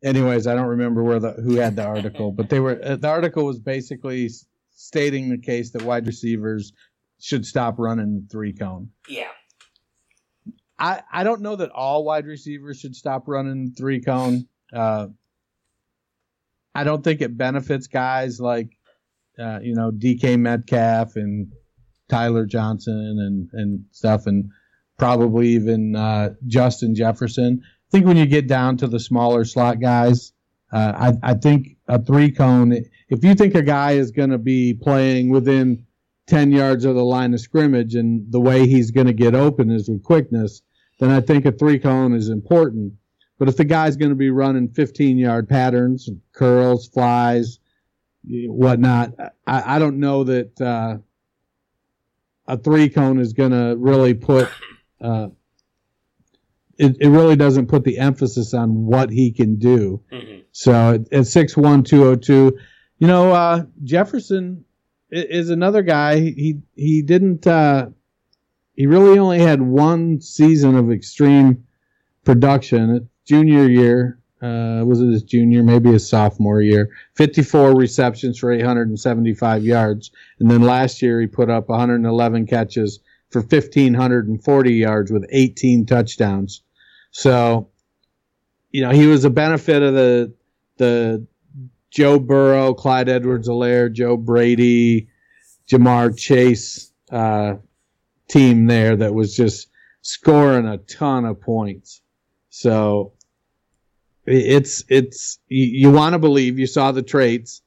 [0.03, 3.07] anyways, I don't remember where the who had the article, but they were uh, the
[3.07, 4.29] article was basically
[4.71, 6.73] stating the case that wide receivers
[7.19, 8.89] should stop running the three cone.
[9.07, 9.27] Yeah.
[10.79, 14.47] I I don't know that all wide receivers should stop running three cone.
[14.73, 15.07] Uh,
[16.75, 18.69] I don't think it benefits guys like
[19.39, 21.51] uh, you know DK Metcalf and
[22.09, 24.51] Tyler Johnson and and stuff, and
[24.99, 27.63] probably even uh, Justin Jefferson.
[27.87, 30.33] I think when you get down to the smaller slot guys,
[30.73, 32.73] uh, I, I think a three cone.
[32.73, 35.85] If you think a guy is going to be playing within
[36.27, 39.71] 10 yards of the line of scrimmage and the way he's going to get open
[39.71, 40.61] is with quickness,
[40.99, 42.93] then I think a three cone is important.
[43.39, 47.59] But if the guy's going to be running 15 yard patterns, curls, flies,
[48.25, 49.13] whatnot,
[49.45, 50.97] I, I don't know that uh,
[52.47, 54.49] a three cone is going to really put
[54.99, 55.27] uh,
[56.77, 60.01] it, it really doesn't put the emphasis on what he can do.
[60.11, 60.39] Mm-hmm.
[60.51, 62.57] So at, six one two oh two,
[62.99, 64.65] you know, uh, Jefferson
[65.09, 66.19] is another guy.
[66.19, 67.45] He he didn't.
[67.45, 67.89] Uh,
[68.73, 71.65] he really only had one season of extreme
[72.23, 73.09] production.
[73.25, 76.89] Junior year uh, was it his junior, maybe his sophomore year?
[77.15, 81.69] Fifty-four receptions for eight hundred and seventy-five yards, and then last year he put up
[81.69, 82.99] one hundred and eleven catches
[83.29, 86.61] for 1,540 yards with 18 touchdowns.
[87.11, 87.69] So,
[88.71, 90.33] you know, he was a benefit of the
[90.77, 91.25] the
[91.89, 95.07] Joe Burrow, Clyde Edwards-Helaire, Joe Brady,
[95.69, 97.55] Ja'Marr Chase uh,
[98.29, 99.69] team there that was just
[100.01, 102.01] scoring a ton of points.
[102.49, 103.13] So
[104.25, 107.61] it's it's you, you want to believe you saw the traits.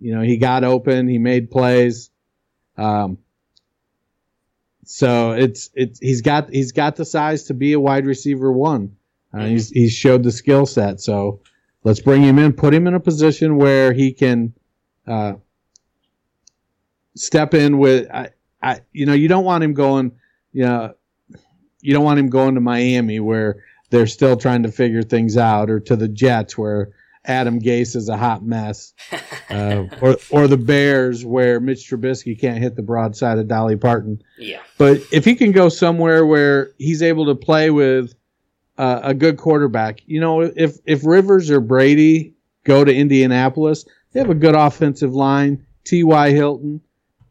[0.00, 2.10] You know, he got open, he made plays.
[2.76, 3.18] Um,
[4.86, 8.96] so it's it's he's got he's got the size to be a wide receiver one.
[9.34, 9.48] Uh, mm-hmm.
[9.48, 11.00] he's he's showed the skill set.
[11.00, 11.40] So
[11.82, 14.54] let's bring him in, put him in a position where he can
[15.04, 15.34] uh,
[17.16, 18.08] step in with.
[18.12, 18.30] I,
[18.62, 20.12] I you know you don't want him going.
[20.52, 20.94] You know,
[21.80, 25.68] you don't want him going to Miami where they're still trying to figure things out,
[25.68, 26.92] or to the Jets where
[27.26, 28.94] Adam Gase is a hot mess,
[29.50, 34.22] uh, or or the Bears where Mitch Trubisky can't hit the broadside of Dolly Parton.
[34.38, 34.60] Yeah.
[34.78, 38.14] But if he can go somewhere where he's able to play with
[38.78, 44.20] uh, a good quarterback, you know, if if Rivers or Brady go to Indianapolis, they
[44.20, 45.66] have a good offensive line.
[45.84, 46.02] T.
[46.02, 46.30] Y.
[46.30, 46.80] Hilton,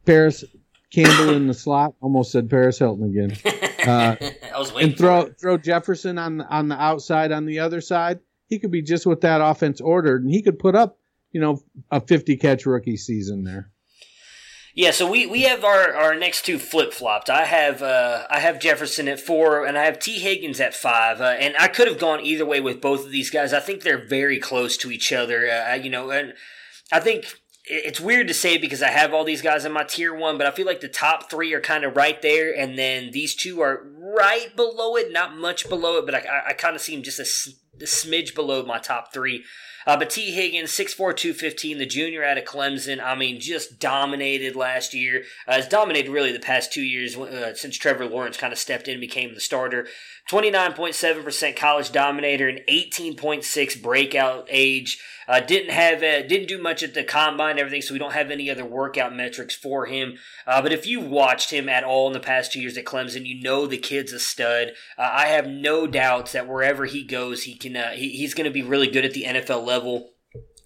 [0.06, 0.44] Parris
[0.90, 1.94] Campbell in the slot.
[2.00, 3.36] Almost said Paris Hilton again.
[3.86, 4.16] Uh,
[4.52, 8.18] I was waiting and throw throw Jefferson on on the outside on the other side,
[8.48, 10.98] he could be just what that offense ordered, and he could put up
[11.32, 13.70] you know a 50 catch rookie season there.
[14.76, 17.30] Yeah, so we, we have our, our next two flip flopped.
[17.30, 21.18] I have uh, I have Jefferson at four, and I have Tee Higgins at five.
[21.18, 23.54] Uh, and I could have gone either way with both of these guys.
[23.54, 25.48] I think they're very close to each other.
[25.48, 26.34] Uh, you know, and
[26.92, 27.24] I think
[27.64, 30.46] it's weird to say because I have all these guys in my tier one, but
[30.46, 33.62] I feel like the top three are kind of right there, and then these two
[33.62, 37.02] are right below it, not much below it, but I, I kind of see them
[37.02, 37.50] just a,
[37.80, 39.44] a smidge below my top three.
[39.86, 44.56] Uh, but Tee Higgins, 6'4", 215, the junior out of Clemson, I mean, just dominated
[44.56, 45.22] last year.
[45.46, 48.88] Uh, has dominated really the past two years uh, since Trevor Lawrence kind of stepped
[48.88, 49.86] in and became the starter.
[50.28, 54.98] 29.7% college dominator and 18.6 breakout age.
[55.28, 58.12] Uh, didn't have uh, didn't do much at the combine and everything, so we don't
[58.12, 60.16] have any other workout metrics for him.
[60.46, 63.26] Uh, but if you've watched him at all in the past two years at Clemson,
[63.26, 64.72] you know the kid's a stud.
[64.96, 68.44] Uh, I have no doubts that wherever he goes, he can uh, he, he's going
[68.44, 70.12] to be really good at the NFL level.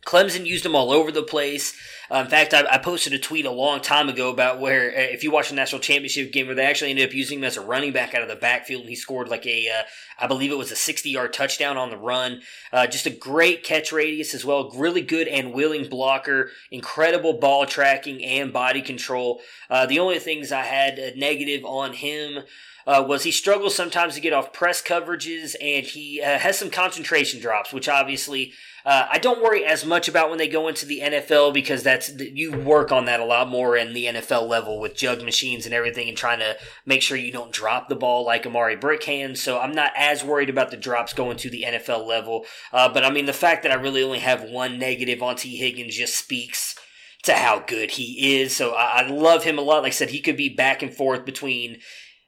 [0.04, 1.76] Clemson used him all over the place.
[2.10, 4.94] Uh, in fact, I, I, posted a tweet a long time ago about where, uh,
[5.00, 7.56] if you watch the national championship game, where they actually ended up using him as
[7.56, 9.82] a running back out of the backfield, and he scored like a, uh,
[10.18, 12.40] I believe it was a 60 yard touchdown on the run.
[12.72, 14.70] Uh, just a great catch radius as well.
[14.74, 16.50] Really good and willing blocker.
[16.70, 19.40] Incredible ball tracking and body control.
[19.68, 22.44] Uh, the only things I had negative on him
[22.86, 26.70] uh, was he struggles sometimes to get off press coverages and he uh, has some
[26.70, 28.52] concentration drops, which obviously
[28.84, 32.10] uh, I don't worry as much about when they go into the NFL because that's
[32.18, 35.74] you work on that a lot more in the NFL level with jug machines and
[35.74, 36.56] everything and trying to
[36.86, 39.38] make sure you don't drop the ball like Amari Brickhand.
[39.38, 42.44] So I'm not as worried about the drops going to the NFL level.
[42.72, 45.56] Uh, but I mean, the fact that I really only have one negative on Tee
[45.56, 46.76] Higgins just speaks
[47.22, 48.56] to how good he is.
[48.56, 49.82] So I, I love him a lot.
[49.82, 51.78] Like I said, he could be back and forth between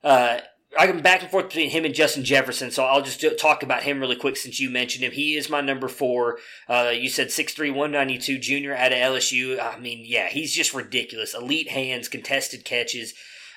[0.05, 0.41] uh,
[0.79, 3.83] I am back and forth between him and Justin Jefferson, so I'll just talk about
[3.83, 5.13] him really quick since you mentioned him.
[5.13, 6.39] He is my number four.
[6.69, 9.61] Uh, you said 6'3", 192, junior out of LSU.
[9.61, 11.35] I mean, yeah, he's just ridiculous.
[11.35, 13.13] Elite hands, contested catches,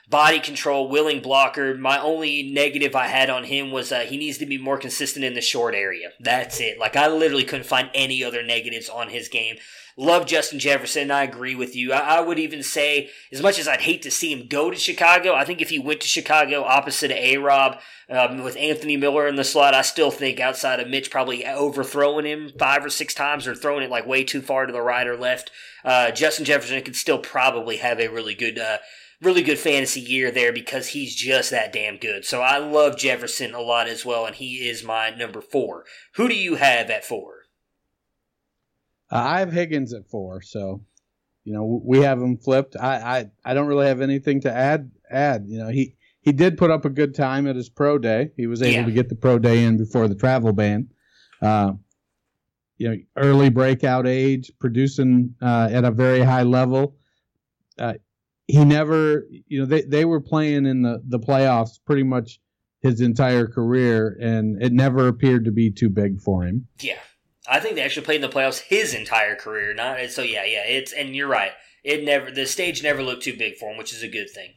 [0.10, 1.76] body control, willing blocker.
[1.76, 5.24] My only negative I had on him was uh, he needs to be more consistent
[5.24, 6.10] in the short area.
[6.20, 6.78] That's it.
[6.78, 9.56] Like, I literally couldn't find any other negatives on his game.
[9.98, 11.10] Love Justin Jefferson.
[11.10, 11.94] I agree with you.
[11.94, 14.76] I, I, would even say, as much as I'd hate to see him go to
[14.76, 17.80] Chicago, I think if he went to Chicago opposite of A Rob
[18.10, 22.26] um, with Anthony Miller in the slot, I still think outside of Mitch probably overthrowing
[22.26, 25.08] him five or six times or throwing it like way too far to the right
[25.08, 25.50] or left,
[25.86, 28.60] uh, Justin Jefferson could still probably have a really good.
[28.60, 28.80] Uh,
[29.22, 32.26] really good fantasy year there because he's just that damn good.
[32.26, 35.86] So I love Jefferson a lot as well, and he is my number four.
[36.16, 37.45] Who do you have at four?
[39.16, 40.84] Uh, I have Higgins at four, so
[41.44, 42.76] you know we have him flipped.
[42.76, 42.96] I,
[43.46, 44.92] I I don't really have anything to add.
[45.10, 48.32] Add, you know, he he did put up a good time at his pro day.
[48.36, 48.86] He was able Yeah.
[48.86, 50.90] to get the pro day in before the travel ban.
[51.42, 51.74] Uh,
[52.78, 56.98] you know, early breakout age, producing uh, at a very high level.
[57.78, 57.94] Uh,
[58.48, 62.40] he never, you know, they, they were playing in the, the playoffs pretty much
[62.82, 66.68] his entire career, and it never appeared to be too big for him.
[66.82, 67.00] Yeah,
[67.48, 69.74] I think they actually played in the playoffs his entire career.
[69.74, 70.22] Not so.
[70.22, 70.66] Yeah, yeah.
[70.66, 71.52] It's and you're right.
[71.84, 74.54] It never the stage never looked too big for him, which is a good thing.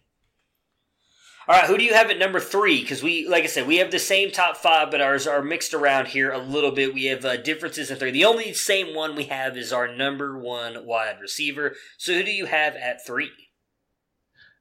[1.48, 2.82] All right, who do you have at number three?
[2.82, 5.72] Because we, like I said, we have the same top five, but ours are mixed
[5.72, 6.92] around here a little bit.
[6.92, 8.10] We have uh, differences in three.
[8.10, 11.74] The only same one we have is our number one wide receiver.
[11.96, 13.30] So who do you have at three?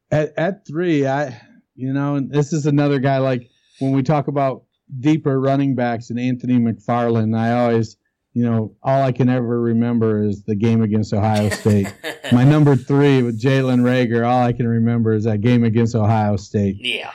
[0.09, 1.41] At at three, I
[1.75, 3.49] you know, this is another guy like
[3.80, 4.63] when we talk about
[5.01, 7.97] deeper running backs and Anthony McFarland, I always
[8.38, 11.91] you know, all I can ever remember is the game against Ohio State.
[12.31, 16.35] My number three with Jalen Reagor, all I can remember is that game against Ohio
[16.35, 16.75] State.
[16.79, 17.11] Yeah.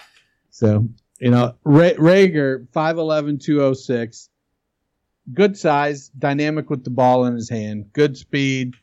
[0.51, 0.89] So,
[1.21, 4.31] you know, Ra- Reagor, 5'11, 206,
[5.33, 8.75] good size, dynamic with the ball in his hand, good speed,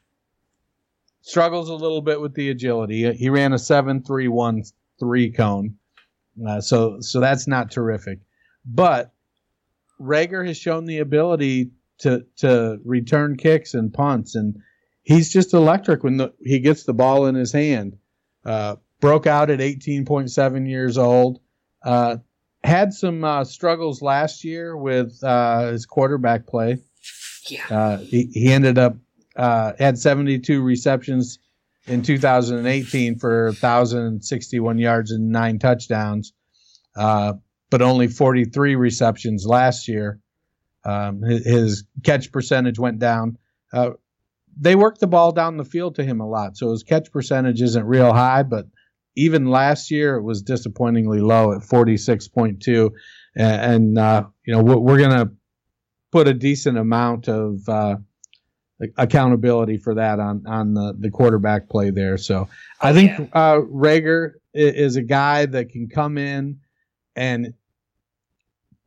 [1.19, 3.11] struggles a little bit with the agility.
[3.17, 5.75] He ran a 7'3", 3 cone.
[6.47, 8.19] Uh, so, so that's not terrific.
[8.63, 9.11] But
[9.99, 14.61] Reagor has shown the ability to to return kicks and punts, and
[15.03, 17.97] he's just electric when the, he gets the ball in his hand.
[18.45, 21.39] Uh, broke out at 18.7 years old.
[21.83, 22.17] Uh,
[22.63, 26.79] had some uh, struggles last year with uh, his quarterback play.
[27.47, 27.65] Yeah.
[27.69, 28.97] Uh, he, he ended up
[29.35, 31.39] uh, had 72 receptions
[31.87, 36.33] in 2018 for 1,061 yards and nine touchdowns,
[36.95, 37.33] uh,
[37.69, 40.19] but only 43 receptions last year.
[40.89, 43.37] Um, his, his catch percentage went down.
[43.71, 43.91] Uh,
[44.59, 47.61] they work the ball down the field to him a lot, so his catch percentage
[47.61, 48.65] isn't real high, but
[49.15, 52.91] even last year it was disappointingly low at 46.2
[53.35, 55.31] and, and uh, you know we're, we're going to
[56.11, 57.97] put a decent amount of uh,
[58.97, 62.47] accountability for that on on the, the quarterback play there so
[62.79, 63.25] i think yeah.
[63.33, 66.59] uh, Reagor is a guy that can come in
[67.15, 67.53] and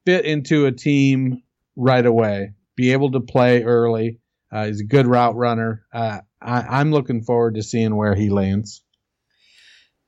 [0.07, 1.43] fit into a team
[1.77, 2.53] right away.
[2.77, 4.21] Be able to play early.
[4.51, 5.85] Uh, he's a good route runner.
[5.93, 8.83] Uh, I, i'm looking forward to seeing where he lands.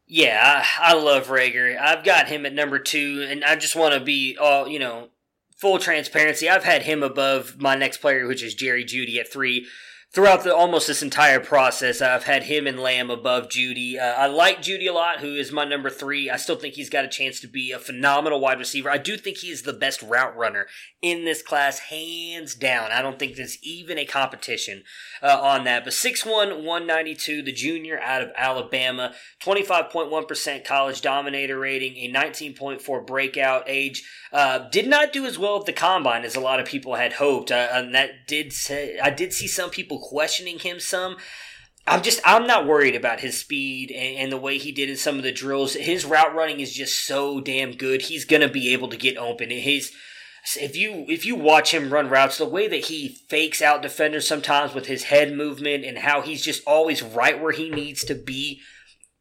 [0.07, 1.79] Yeah, I, I love Reagor.
[1.79, 5.09] I've got him at number two, and I just want to be all you know,
[5.57, 6.49] full transparency.
[6.49, 9.67] I've had him above my next player, which is Jerry Jeudy at three
[10.15, 13.99] throughout the almost this entire process, I've had him and Lamb above Jeudy.
[13.99, 16.31] Uh, I like Jeudy a lot, who is my number three.
[16.31, 18.89] I still think he's got a chance to be a phenomenal wide receiver.
[18.89, 20.69] I do think he is the best route runner
[21.03, 22.93] in this class, hands down.
[22.93, 24.85] I don't think there's even a competition
[25.21, 25.83] uh, on that.
[25.83, 33.65] But 6'1", 192, the junior out of Alabama, 25.1% college dominator rating, a 19.4 breakout
[33.67, 34.05] age.
[34.35, 37.12] Uh, did not do as well at the combine as a lot of people had
[37.12, 41.18] hoped, uh, and that did say I did see some people questioning him some.
[41.87, 44.97] I'm just I'm not worried about his speed and, and, the way he did in
[44.97, 45.74] some of the drills.
[45.74, 48.03] His route running is just so damn good.
[48.03, 49.51] He's gonna be able to get open.
[49.51, 49.93] His
[50.57, 54.26] if you if you watch him run routes, the way that he fakes out defenders
[54.26, 58.16] sometimes with his head movement and how he's just always right where he needs to
[58.16, 58.61] be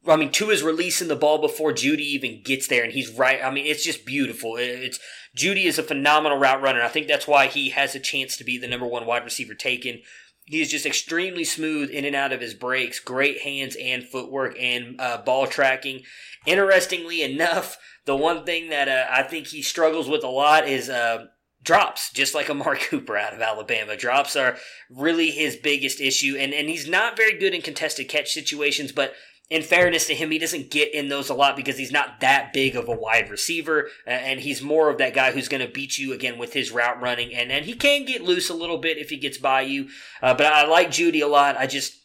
[0.07, 3.39] I mean, Tua is releasing the ball before Jeudy even gets there, and he's right.
[3.43, 4.57] I mean, it's just beautiful.
[4.57, 4.99] It's
[5.35, 6.81] Jeudy is a phenomenal route runner.
[6.81, 9.53] I think that's why he has a chance to be the number one wide receiver
[9.53, 10.01] taken.
[10.45, 14.57] He is just extremely smooth in and out of his breaks, great hands and footwork
[14.59, 16.01] and uh, ball tracking.
[16.45, 20.89] Interestingly enough, the one thing that uh, I think he struggles with a lot is
[20.89, 21.27] uh,
[21.63, 23.95] drops, just like Amari Cooper out of Alabama.
[23.95, 24.57] Drops are
[24.89, 29.13] really his biggest issue, and, and he's not very good in contested catch situations, but
[29.49, 32.53] in fairness to him, he doesn't get in those a lot because he's not that
[32.53, 35.97] big of a wide receiver, and he's more of that guy who's going to beat
[35.97, 38.97] you again with his route running, and and he can get loose a little bit
[38.97, 39.89] if he gets by you.
[40.21, 41.57] Uh, but I like Jeudy a lot.
[41.57, 41.99] I just,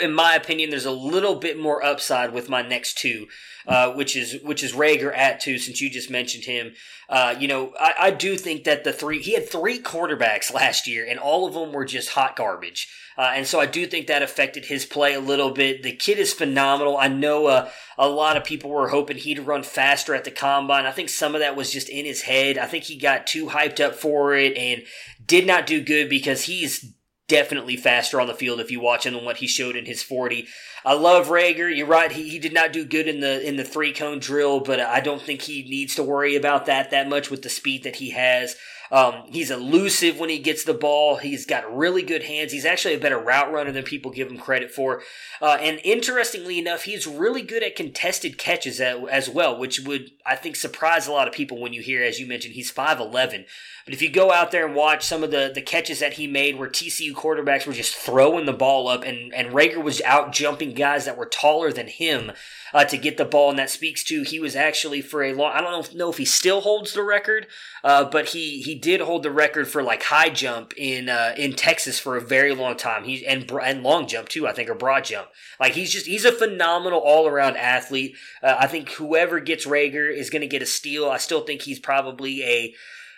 [0.00, 3.26] in my opinion, there's a little bit more upside with my next two,
[3.66, 5.58] uh, which is which is Reagor at two.
[5.58, 6.74] Since you just mentioned him,
[7.08, 10.86] uh, you know, I, I do think that the three he had three quarterbacks last
[10.86, 12.88] year, and all of them were just hot garbage.
[13.16, 15.84] Uh, and so I do think that affected his play a little bit.
[15.84, 16.96] The kid is phenomenal.
[16.96, 20.84] I know uh, a lot of people were hoping he'd run faster at the combine.
[20.84, 22.58] I think some of that was just in his head.
[22.58, 24.82] I think he got too hyped up for it and
[25.24, 26.92] did not do good because he's
[27.28, 30.02] definitely faster on the field if you watch him than what he showed in his
[30.02, 30.46] 40.
[30.84, 31.74] I love Reagor.
[31.74, 32.12] You're right.
[32.12, 35.00] He, he did not do good in the in the three cone drill, but I
[35.00, 38.10] don't think he needs to worry about that that much with the speed that he
[38.10, 38.56] has.
[38.90, 41.16] Um, he's elusive when he gets the ball.
[41.16, 42.52] He's got really good hands.
[42.52, 45.02] He's actually a better route runner than people give him credit for.
[45.40, 50.10] Uh, and interestingly enough, he's really good at contested catches as, as well, which would,
[50.26, 53.46] I think, surprise a lot of people when you hear, as you mentioned, he's 5'11.
[53.84, 56.26] But if you go out there and watch some of the, the catches that he
[56.26, 60.32] made where TCU quarterbacks were just throwing the ball up and, and Reagor was out
[60.32, 62.32] jumping guys that were taller than him
[62.74, 65.52] uh, to get the ball, and that speaks to he was actually for a long.
[65.54, 67.46] I don't know if, know if he still holds the record,
[67.84, 71.52] uh, but he he did hold the record for like high jump in uh, in
[71.52, 73.04] Texas for a very long time.
[73.04, 75.28] He's and and long jump too, I think, or broad jump.
[75.60, 78.16] Like he's just he's a phenomenal all around athlete.
[78.42, 81.08] Uh, I think whoever gets Reagor is going to get a steal.
[81.08, 82.74] I still think he's probably a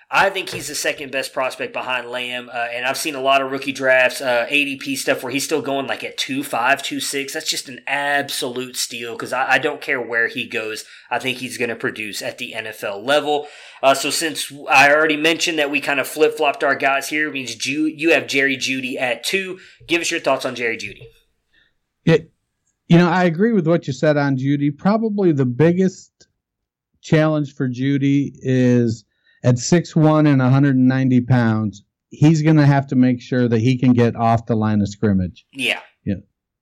[0.08, 3.42] I think he's the second best prospect behind Lamb, uh, and I've seen a lot
[3.42, 7.00] of rookie drafts, uh, ADP stuff where he's still going like at two five, two
[7.00, 7.32] six.
[7.32, 10.84] That's just an absolute steal because I, I, don't care where he goes.
[11.10, 13.48] I think he's going to produce at the NFL level.
[13.82, 17.28] Uh, so since I already mentioned that we kind of flip flopped our guys here,
[17.32, 19.58] means Ju- you have Jerry Jeudy at two.
[19.88, 21.02] Give us your thoughts on Jerry Jeudy.
[22.04, 22.30] It,
[22.86, 24.70] you know, I agree with what you said on Jeudy.
[24.70, 26.28] Probably the biggest
[27.02, 29.04] challenge for Jeudy is
[29.46, 33.92] at 6'1 and 190 pounds, he's going to have to make sure that he can
[33.92, 35.46] get off the line of scrimmage.
[35.52, 35.80] Yeah.
[36.04, 36.16] Yeah.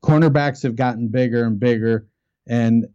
[0.04, 2.06] Cornerbacks have gotten bigger and bigger,
[2.46, 2.86] and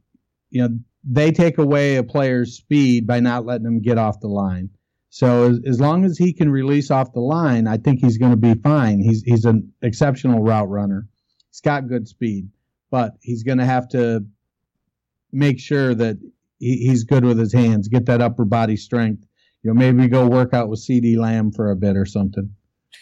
[0.52, 4.28] you know they take away a player's speed by not letting him get off the
[4.28, 4.70] line.
[5.10, 8.32] So as, as long as he can release off the line, I think he's going
[8.32, 9.02] to be fine.
[9.02, 11.08] He's he's an exceptional route runner.
[11.50, 12.48] He's got good speed,
[12.92, 14.24] but he's going to have to
[15.32, 16.18] make sure that
[16.60, 19.26] he, he's good with his hands, get that upper body strength,
[19.64, 22.53] you know, maybe go work out with CeeDee Lamb for a bit or something.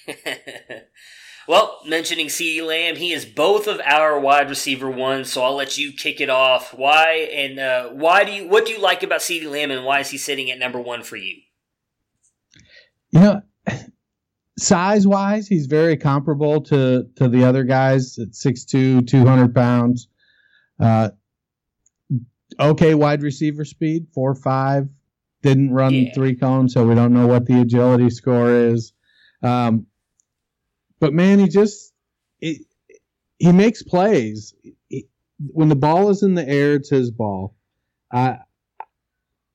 [1.47, 5.77] well, mentioning CeeDee Lamb, he is both of our wide receiver ones, so I'll let
[5.77, 6.73] you kick it off.
[6.73, 9.99] Why and uh, why do you what do you like about CeeDee Lamb and why
[9.99, 11.41] is he sitting at number one for you?
[13.11, 13.41] You know,
[14.57, 20.07] size wise, he's very comparable to to the other guys at 6'2", 200 pounds.
[20.79, 21.09] Uh,
[22.59, 24.89] okay wide receiver speed, four five.
[25.43, 26.13] Didn't run Yeah.
[26.13, 28.93] three cones, so we don't know what the agility score is.
[29.43, 29.85] Um,
[30.99, 31.93] but man, he just
[32.41, 32.65] it,
[33.37, 34.53] he makes plays.
[34.89, 35.07] He-
[35.39, 37.55] when the ball is in the air, it's his ball.
[38.11, 38.39] I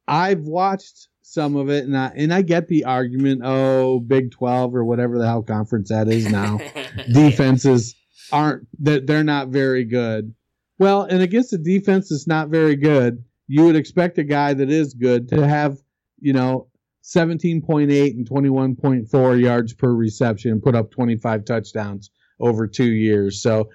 [0.06, 3.40] I've watched some of it, and I and I get the argument.
[3.44, 6.60] Oh, Big Twelve or whatever the hell conference that is now.
[7.12, 7.94] defenses
[8.30, 10.34] aren't that they're not very good.
[10.78, 14.70] Well, and against a defense that's not very good, you would expect a guy that
[14.70, 15.76] is good to have,
[16.18, 16.70] you know,
[17.04, 23.42] 17.8 and 21.4 yards per reception and put up 25 touchdowns over two years.
[23.42, 23.68] So,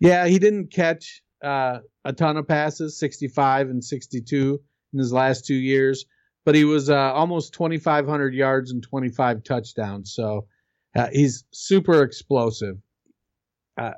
[0.00, 4.60] yeah, he didn't catch uh, a ton of passes, 65 and 62
[4.92, 6.04] in his last two years,
[6.44, 10.12] but he was uh, almost 2,500 yards and 25 touchdowns.
[10.14, 10.46] So,
[10.94, 12.76] uh, he's super explosive.
[13.78, 13.92] Uh,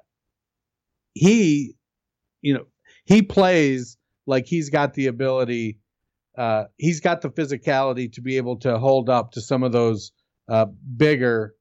[1.12, 1.74] he,
[2.40, 2.66] you know,
[3.04, 3.96] he plays
[4.26, 5.78] like he's got the ability.
[6.36, 10.12] Uh, he's got the physicality to be able to hold up to some of those
[10.48, 10.66] uh,
[10.96, 11.54] bigger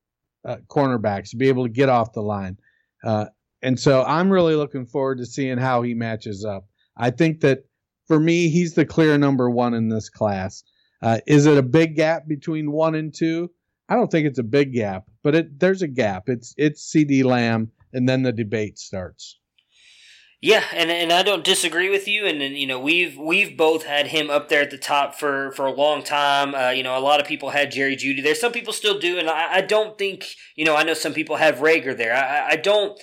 [0.47, 2.57] uh, cornerbacks, to be able to get off the line.
[3.03, 3.25] Uh,
[3.61, 6.65] and so I'm really looking forward to seeing how he matches up.
[6.97, 7.59] I think that
[8.07, 10.63] for me, he's the clear number one in this class.
[11.01, 13.51] Uh, is it a big gap between one and two?
[13.89, 16.29] I don't think it's a big gap, but it there's a gap.
[16.29, 19.39] It's it's CeeDee Lamb, and then the debate starts.
[20.43, 22.25] Yeah, and and I don't disagree with you.
[22.25, 25.53] And, and you know we've we've both had him up there at the top for
[25.53, 26.53] for a long time.
[26.53, 28.35] Uh, you know, a lot of people had Jerry Jeudy there.
[28.35, 30.75] Some people still do, and I, I don't think you know.
[30.75, 32.13] I know some people have Reagor there.
[32.13, 32.99] I, I- don't.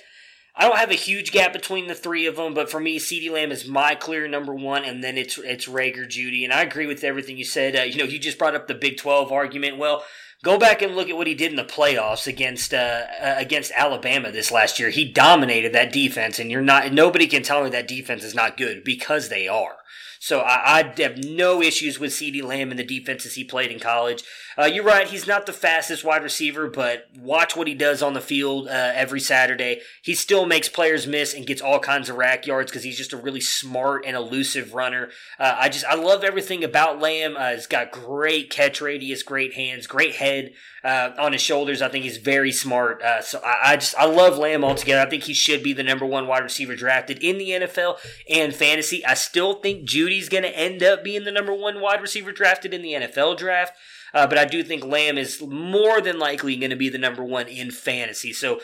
[0.53, 3.31] I don't have a huge gap between the three of them, but for me, CeeDee
[3.31, 6.43] Lamb is my clear number one, and then it's it's Reagor Jeudy.
[6.43, 7.75] And I agree with everything you said.
[7.75, 9.79] Uh, you know, you just brought up the Big Twelve argument.
[9.79, 10.03] Well,
[10.43, 13.71] Go back and look at what he did in the playoffs against uh, uh, against
[13.75, 14.89] Alabama this last year.
[14.89, 18.57] He dominated that defense, and you're not nobody can tell me that defense is not
[18.57, 19.75] good because they are.
[20.19, 23.79] So I, I have no issues with CeeDee Lamb and the defenses he played in
[23.79, 24.23] college.
[24.57, 28.13] Uh, you're right; he's not the fastest wide receiver, but watch what he does on
[28.13, 29.81] the field uh, every Saturday.
[30.01, 33.13] He still makes players miss and gets all kinds of YAC yards because he's just
[33.13, 35.09] a really smart and elusive runner.
[35.39, 37.35] Uh, I just I love everything about Lamb.
[37.37, 41.81] Uh, he's got great catch radius, great hands, great head uh, on his shoulders.
[41.81, 43.01] I think he's very smart.
[43.01, 45.01] Uh, so I, I just I love Lamb altogether.
[45.01, 47.97] I think he should be the number one wide receiver drafted in the NFL
[48.29, 49.05] and fantasy.
[49.05, 52.73] I still think Jeudy's going to end up being the number one wide receiver drafted
[52.73, 53.73] in the NFL draft.
[54.13, 57.23] Uh, but I do think Lamb is more than likely going to be the number
[57.23, 58.33] one in fantasy.
[58.33, 58.59] So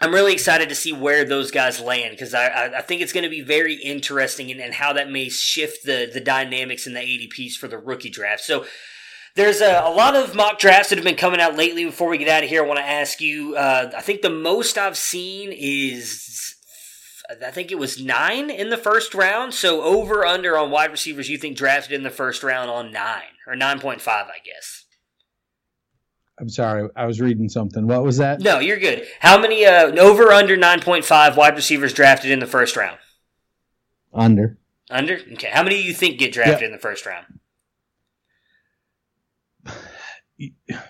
[0.00, 3.24] I'm really excited to see where those guys land because I, I, think it's going
[3.24, 7.00] to be very interesting in, in how that may shift the, the dynamics and the
[7.00, 8.40] ADPs for the rookie draft.
[8.40, 8.64] So
[9.36, 11.84] there's a, a lot of mock drafts that have been coming out lately.
[11.84, 13.54] Before we get out of here, I want to ask you.
[13.56, 16.24] Uh, I think the most I've seen is,
[17.44, 19.54] I think it was nine in the first round.
[19.54, 23.22] So over under on wide receivers you think drafted in the first round on nine
[23.46, 24.84] or nine point five, I guess.
[26.38, 27.86] I'm sorry, I was reading something.
[27.86, 28.40] What was that?
[28.40, 29.06] No, you're good.
[29.20, 32.98] How many uh, over under nine point five wide receivers drafted in the first round?
[34.12, 34.58] Under.
[34.88, 35.20] Under.
[35.32, 35.50] Okay.
[35.52, 37.26] How many do you think get drafted in the first round?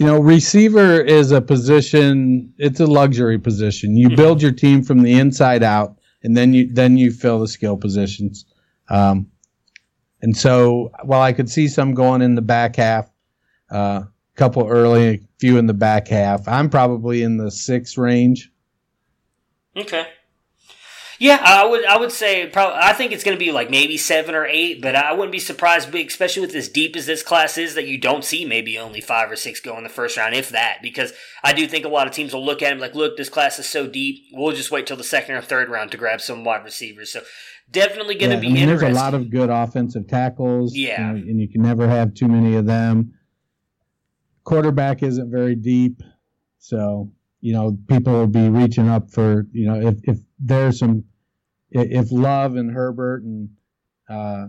[0.00, 2.54] You know, receiver is a position.
[2.56, 3.98] It's a luxury position.
[3.98, 7.46] You build your team from the inside out, and then you then you fill the
[7.46, 8.46] skill positions.
[8.88, 9.30] Um,
[10.22, 13.10] and so, while I could see some going in the back half,
[13.70, 14.04] a uh,
[14.36, 18.50] couple early, a few in the back half, I'm probably in the six range.
[19.76, 20.06] Okay.
[21.20, 21.84] Yeah, I would.
[21.84, 22.78] I would say probably.
[22.80, 25.38] I think it's going to be like maybe seven or eight, but I wouldn't be
[25.38, 29.02] surprised, especially with as deep as this class is, that you don't see maybe only
[29.02, 30.78] five or six go in the first round, if that.
[30.82, 31.12] Because
[31.44, 33.58] I do think a lot of teams will look at him like, look, this class
[33.58, 34.24] is so deep.
[34.32, 37.12] We'll just wait till the second or third round to grab some wide receivers.
[37.12, 37.20] So
[37.70, 38.86] definitely going to Yeah, be I mean, interesting.
[38.94, 40.74] there's a lot of good offensive tackles.
[40.74, 41.12] Yeah.
[41.12, 43.12] you know, and you can never have too many of them.
[44.44, 46.00] Quarterback isn't very deep,
[46.58, 47.12] so
[47.42, 51.04] you know people will be reaching up for you know if if there's some
[51.70, 53.50] if Love and Herbert and
[54.08, 54.46] uh,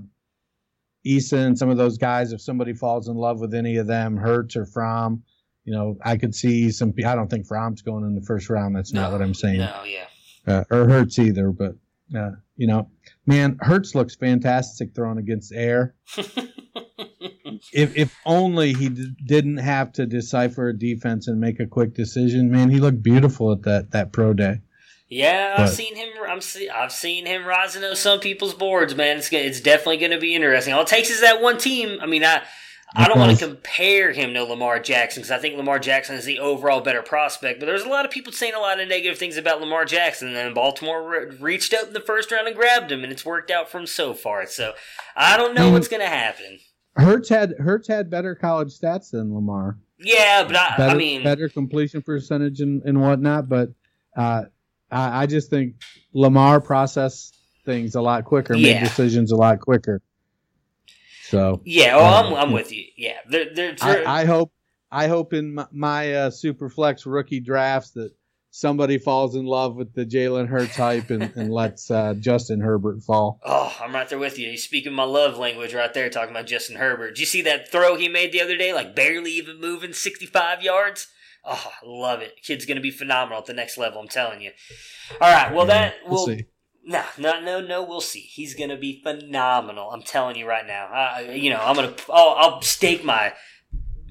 [1.06, 4.18] Eason and some of those guys, if somebody falls in love with any of them,
[4.18, 5.24] Hurts or Fromm,
[5.64, 6.94] you know, I could see some.
[7.06, 8.76] I don't think Fromm's going in the first round.
[8.76, 10.08] That's not what I'm saying No, yeah.
[10.48, 11.52] uh, or Hurts either.
[11.52, 11.76] But
[12.16, 12.90] uh, you know,
[13.26, 15.96] man, Hurts looks fantastic throwing against air.
[17.74, 21.94] if if only he d- didn't have to decipher a defense and make a quick
[21.94, 22.50] decision.
[22.52, 24.62] Man, he looked beautiful at that that pro day.
[25.12, 26.08] Yeah, I've But- seen him.
[26.26, 29.18] I'm see, I've seen him rising up some people's boards, man.
[29.18, 30.74] It's it's definitely going to be interesting.
[30.74, 32.00] All it takes is that one team.
[32.02, 32.44] I mean, I
[32.96, 36.24] I don't want to compare him to Lamar Jackson because I think Lamar Jackson is
[36.24, 37.60] the overall better prospect.
[37.60, 40.30] But there's a lot of people saying a lot of negative things about Lamar Jackson,
[40.30, 43.26] and then Baltimore re- reached up in the first round and grabbed him, and it's
[43.26, 44.46] worked out for him so far.
[44.46, 44.74] So
[45.18, 46.60] I don't know what's going to happen.
[46.96, 49.78] Hurts had Hurts had better college stats than Lamar.
[50.00, 53.48] Yeah, but I, Better, I mean, better completion percentage and, and whatnot.
[53.50, 53.70] But
[54.18, 54.44] uh,
[54.92, 55.76] I, I just think
[56.14, 58.74] Lamar processed things a lot quicker, Yeah.
[58.74, 60.02] made decisions a lot quicker.
[61.24, 62.86] So yeah, oh, I'm, uh, I'm with you.
[62.98, 64.52] Yeah, they're, they're, I, I hope
[64.92, 68.12] I hope in my, my uh, Superflex rookie drafts that
[68.50, 73.02] somebody falls in love with the Jalen Hurts hype and, and lets uh, Justin Herbert
[73.02, 73.40] fall.
[73.46, 74.50] Oh, I'm right there with you.
[74.50, 77.12] He's speaking my love language right there, talking about Justin Herbert.
[77.12, 78.74] Did you see that throw he made the other day?
[78.74, 81.08] Like barely even moving 65 yards?
[81.44, 82.36] Oh, love it.
[82.44, 84.52] Kid's going to be phenomenal at the next level, I'm telling you.
[85.20, 86.26] All right, well, that We'll will.
[86.26, 86.46] see.
[86.84, 87.84] No, no, no, no.
[87.84, 88.22] We'll see.
[88.22, 89.92] He's gonna be phenomenal.
[89.92, 90.88] I'm telling you right now.
[90.88, 91.94] I, you know, I'm gonna.
[92.10, 93.34] I'll, I'll stake my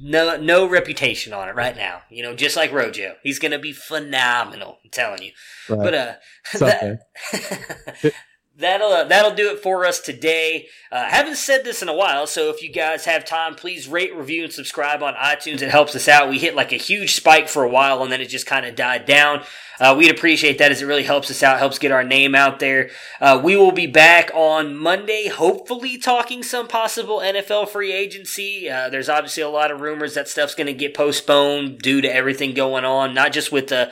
[0.00, 2.02] no no reputation on it right now.
[2.10, 4.78] You know, just like Rojo, he's gonna be phenomenal.
[4.84, 5.32] I'm telling you.
[5.68, 5.78] Right.
[5.78, 6.14] But uh,
[6.60, 8.14] that-.
[8.60, 10.68] That'll uh, that'll do it for us today.
[10.92, 14.14] Uh, haven't said this in a while, so if you guys have time, please rate,
[14.14, 15.62] review, and subscribe on iTunes.
[15.62, 16.28] It helps us out.
[16.28, 18.74] We hit like a huge spike for a while, and then it just kind of
[18.74, 19.42] died down.
[19.80, 22.58] Uh, we'd appreciate that as it really helps us out, helps get our name out
[22.58, 22.90] there.
[23.18, 28.68] Uh, we will be back on Monday, hopefully talking some possible NFL free agency.
[28.68, 32.14] Uh, there's obviously a lot of rumors that stuff's going to get postponed due to
[32.14, 33.90] everything going on, not just with the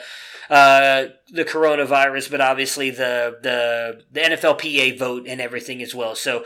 [0.51, 6.14] uh, the coronavirus, but obviously the the the NFLPA vote and everything as well.
[6.14, 6.44] So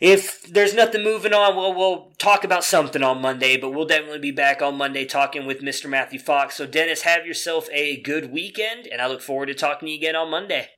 [0.00, 4.18] if there's nothing moving on, we'll we'll talk about something on Monday, but we'll definitely
[4.18, 5.88] be back on Monday talking with Mr.
[5.88, 6.56] Matthew Fox.
[6.56, 9.98] So Dennis, have yourself a good weekend, and I look forward to talking to you
[9.98, 10.68] again on Monday.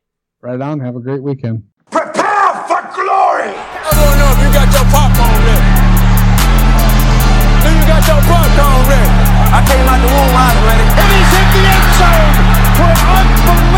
[0.41, 0.81] Right on.
[0.81, 1.65] Have a great weekend.
[1.91, 3.51] Prepare for glory!
[3.51, 5.89] I don't know if you got your popcorn ready.
[7.65, 9.11] Do you got your popcorn ready?
[9.51, 11.08] I came out the womb, I was ready.